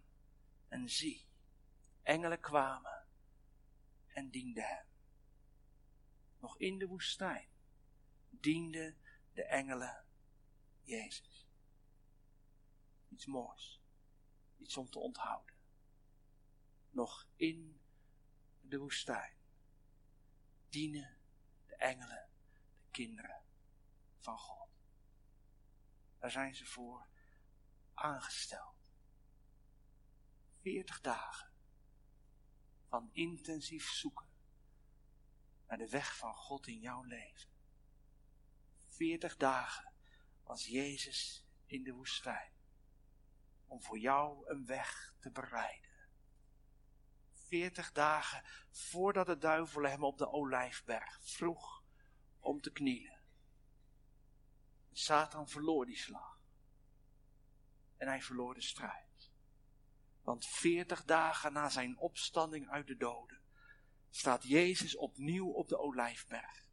En 0.68 0.89
zie, 0.89 1.28
engelen 2.03 2.41
kwamen 2.41 3.07
en 4.07 4.30
dienden 4.30 4.66
hem. 4.66 4.87
Nog 6.39 6.59
in 6.59 6.78
de 6.78 6.87
woestijn 6.87 7.49
dienden 8.30 8.99
de 9.32 9.45
engelen 9.45 10.05
Jezus. 10.80 11.49
Iets 13.09 13.26
moois, 13.26 13.82
iets 14.57 14.76
om 14.76 14.91
te 14.91 14.99
onthouden. 14.99 15.54
Nog 16.95 17.26
in 17.36 17.80
de 18.61 18.78
woestijn 18.78 19.36
dienen 20.68 21.18
de 21.66 21.76
engelen 21.76 22.28
de 22.78 22.90
kinderen 22.90 23.45
van 24.18 24.38
God. 24.38 24.68
Daar 26.18 26.30
zijn 26.30 26.55
ze 26.55 26.66
voor 26.66 27.09
aangesteld. 27.95 28.92
Veertig 30.61 31.01
dagen 31.01 31.53
van 32.88 33.09
intensief 33.12 33.90
zoeken 33.90 34.28
naar 35.66 35.78
de 35.78 35.88
weg 35.88 36.16
van 36.16 36.34
God 36.34 36.66
in 36.66 36.80
jouw 36.80 37.03
leven. 37.03 37.51
Veertig 38.86 39.36
dagen 39.36 39.92
was 40.42 40.66
Jezus 40.66 41.47
in 41.66 41.82
de 41.82 41.92
woestijn 41.92 42.53
om 43.66 43.82
voor 43.82 43.99
jou 43.99 44.51
een 44.51 44.66
weg 44.66 45.16
te 45.20 45.30
bereiden. 45.30 45.93
Veertig 47.47 47.92
dagen 47.92 48.45
voordat 48.70 49.26
de 49.26 49.38
duivel 49.38 49.82
hem 49.82 50.05
op 50.05 50.18
de 50.18 50.28
olijfberg 50.28 51.18
vroeg 51.22 51.84
om 52.38 52.61
te 52.61 52.72
knielen. 52.72 53.20
Satan 54.92 55.49
verloor 55.49 55.86
die 55.86 55.99
slag. 55.99 56.40
En 57.97 58.09
hij 58.09 58.22
verloor 58.22 58.55
de 58.55 58.62
strijd. 58.62 59.32
Want 60.22 60.47
veertig 60.47 61.05
dagen 61.05 61.53
na 61.53 61.68
zijn 61.68 61.99
opstanding 61.99 62.68
uit 62.68 62.86
de 62.86 62.97
doden 62.97 63.42
staat 64.11 64.42
Jezus 64.42 64.97
opnieuw 64.97 65.51
op 65.51 65.68
de 65.68 65.78
olijfberg. 65.78 66.68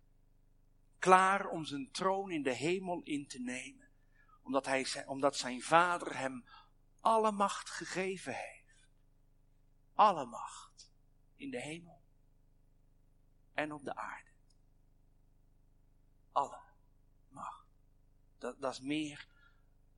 Klaar 0.99 1.47
om 1.47 1.65
zijn 1.65 1.91
troon 1.91 2.31
in 2.31 2.43
de 2.43 2.53
hemel 2.53 3.01
in 3.03 3.27
te 3.27 3.39
nemen. 3.39 3.89
Omdat, 4.41 4.65
hij, 4.65 5.05
omdat 5.05 5.35
zijn 5.35 5.61
vader 5.61 6.17
hem 6.17 6.45
alle 6.99 7.31
macht 7.31 7.69
gegeven 7.69 8.33
heeft. 8.33 8.60
Alle 10.01 10.25
macht 10.25 10.91
in 11.35 11.51
de 11.51 11.61
hemel 11.61 12.01
en 13.53 13.71
op 13.71 13.83
de 13.83 13.95
aarde. 13.95 14.29
Alle 16.31 16.61
dat, 18.37 18.61
dat 18.61 18.73
is 18.73 18.79
meer 18.79 19.27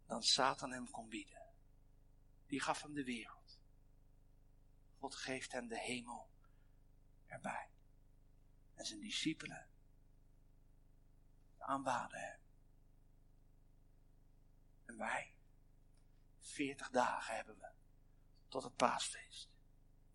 dan 0.05 0.23
Satan 0.23 0.71
hem 0.71 0.89
kon 0.89 1.09
bieden. 1.09 1.53
Die 2.45 2.61
gaf 2.61 2.81
hem 2.81 2.93
de 2.93 3.03
wereld. 3.03 3.59
God 4.99 5.15
geeft 5.15 5.51
hem 5.51 5.67
de 5.67 5.79
hemel 5.79 6.29
erbij. 7.25 7.69
En 8.73 8.85
zijn 8.85 8.99
discipelen 8.99 9.69
aanbaden 11.57 12.19
hem. 12.19 12.39
En 14.85 14.97
wij, 14.97 15.35
veertig 16.39 16.89
dagen 16.89 17.35
hebben 17.35 17.59
we 17.59 17.71
tot 18.47 18.63
het 18.63 18.75
paasfeest. 18.75 19.52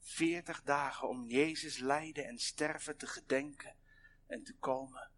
Veertig 0.08 0.62
dagen 0.62 1.08
om 1.08 1.26
Jezus 1.26 1.78
lijden 1.78 2.26
en 2.26 2.38
sterven 2.38 2.96
te 2.96 3.06
gedenken 3.06 3.76
en 4.26 4.44
te 4.44 4.54
komen 4.56 5.10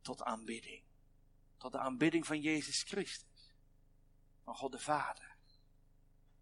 tot 0.00 0.22
aanbidding. 0.22 0.84
Tot 1.56 1.72
de 1.72 1.78
aanbidding 1.78 2.26
van 2.26 2.40
Jezus 2.40 2.82
Christus, 2.82 3.54
van 4.42 4.54
God 4.54 4.72
de 4.72 4.78
Vader, 4.78 5.36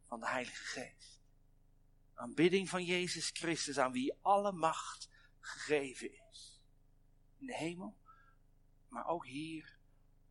van 0.07 0.21
de 0.21 0.29
Heilige 0.29 0.65
Geest. 0.65 1.21
Aanbidding 2.15 2.69
van 2.69 2.85
Jezus 2.85 3.31
Christus, 3.31 3.79
aan 3.79 3.93
wie 3.93 4.19
alle 4.21 4.53
macht 4.53 5.09
gegeven 5.41 6.29
is. 6.31 6.61
In 7.39 7.47
de 7.47 7.57
hemel, 7.57 7.99
maar 8.89 9.07
ook 9.07 9.27
hier 9.27 9.79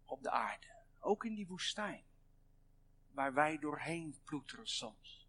op 0.05 0.23
de 0.23 0.31
aarde. 0.31 0.83
Ook 0.99 1.25
in 1.25 1.35
die 1.35 1.47
woestijn, 1.47 2.05
waar 3.07 3.33
wij 3.33 3.57
doorheen 3.57 4.21
ploeteren 4.23 4.67
soms. 4.67 5.22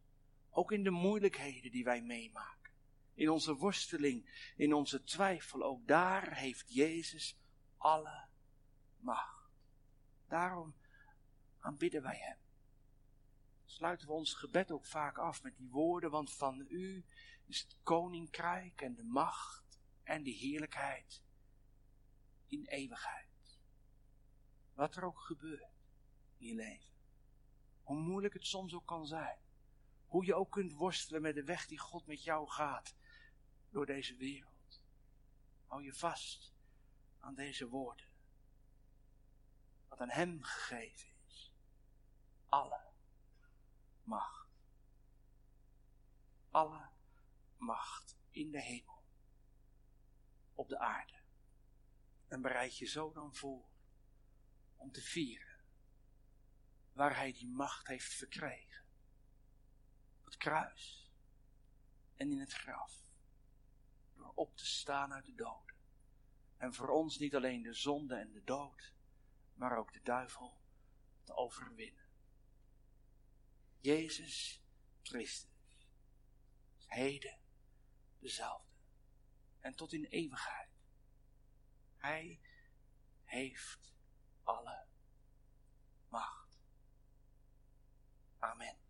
Ook 0.56 0.72
in 0.72 0.84
de 0.84 0.90
moeilijkheden 0.90 1.70
die 1.70 1.84
wij 1.84 2.02
meemaken. 2.02 2.72
In 3.14 3.30
onze 3.30 3.54
worsteling, 3.54 4.52
in 4.56 4.74
onze 4.74 5.02
twijfel, 5.02 5.62
ook 5.62 5.86
daar 5.86 6.34
heeft 6.34 6.74
Jezus 6.74 7.38
alle 7.76 8.28
macht. 8.96 9.50
Daarom 10.28 10.74
aanbidden 11.58 12.02
wij 12.02 12.18
Hem. 12.18 12.38
Sluiten 13.64 14.06
we 14.06 14.12
ons 14.12 14.34
gebed 14.34 14.70
ook 14.70 14.86
vaak 14.86 15.18
af 15.18 15.42
met 15.42 15.56
die 15.56 15.70
woorden, 15.70 16.10
want 16.10 16.32
van 16.32 16.66
U 16.68 17.04
is 17.44 17.60
het 17.60 17.76
koninkrijk 17.82 18.80
en 18.80 18.94
de 18.94 19.04
macht 19.04 19.78
en 20.02 20.22
de 20.22 20.30
heerlijkheid 20.30 21.22
in 22.46 22.64
eeuwigheid. 22.66 23.58
Wat 24.74 24.96
er 24.96 25.04
ook 25.04 25.18
gebeurt 25.18 25.72
in 26.36 26.46
je 26.46 26.54
leven. 26.54 26.92
Hoe 27.82 27.98
moeilijk 27.98 28.34
het 28.34 28.46
soms 28.46 28.74
ook 28.74 28.86
kan 28.86 29.06
zijn. 29.06 29.43
Hoe 30.14 30.24
je 30.24 30.34
ook 30.34 30.50
kunt 30.50 30.72
worstelen 30.72 31.22
met 31.22 31.34
de 31.34 31.44
weg 31.44 31.66
die 31.66 31.78
God 31.78 32.06
met 32.06 32.24
jou 32.24 32.48
gaat 32.48 32.94
door 33.70 33.86
deze 33.86 34.16
wereld. 34.16 34.82
Hou 35.66 35.82
je 35.82 35.92
vast 35.92 36.54
aan 37.18 37.34
deze 37.34 37.68
woorden. 37.68 38.06
Wat 39.88 40.00
aan 40.00 40.10
Hem 40.10 40.42
gegeven 40.42 41.08
is. 41.26 41.54
Alle 42.48 42.80
macht. 44.02 44.48
Alle 46.50 46.88
macht 47.56 48.16
in 48.30 48.50
de 48.50 48.62
hemel. 48.62 49.04
Op 50.52 50.68
de 50.68 50.78
aarde. 50.78 51.22
En 52.28 52.42
bereid 52.42 52.76
je 52.78 52.86
zo 52.86 53.12
dan 53.12 53.34
voor 53.34 53.68
om 54.76 54.92
te 54.92 55.02
vieren 55.02 55.64
waar 56.92 57.16
hij 57.16 57.32
die 57.32 57.48
macht 57.48 57.86
heeft 57.86 58.14
verkregen. 58.14 58.83
Kruis 60.36 61.10
en 62.14 62.30
in 62.30 62.40
het 62.40 62.52
graf. 62.52 63.04
Door 64.14 64.32
op 64.34 64.56
te 64.56 64.66
staan 64.66 65.12
uit 65.12 65.24
de 65.24 65.34
doden. 65.34 65.74
En 66.56 66.74
voor 66.74 66.88
ons 66.88 67.18
niet 67.18 67.34
alleen 67.34 67.62
de 67.62 67.72
zonde 67.72 68.14
en 68.14 68.32
de 68.32 68.44
dood, 68.44 68.94
maar 69.54 69.78
ook 69.78 69.92
de 69.92 70.02
duivel 70.02 70.60
te 71.22 71.34
overwinnen. 71.34 72.04
Jezus 73.80 74.62
Christus 75.02 75.88
is 76.76 76.84
heden 76.86 77.38
dezelfde 78.18 78.74
en 79.60 79.74
tot 79.74 79.92
in 79.92 80.04
eeuwigheid. 80.04 80.70
Hij 81.96 82.40
heeft 83.24 83.94
alle 84.42 84.86
macht. 86.08 86.58
Amen. 88.38 88.83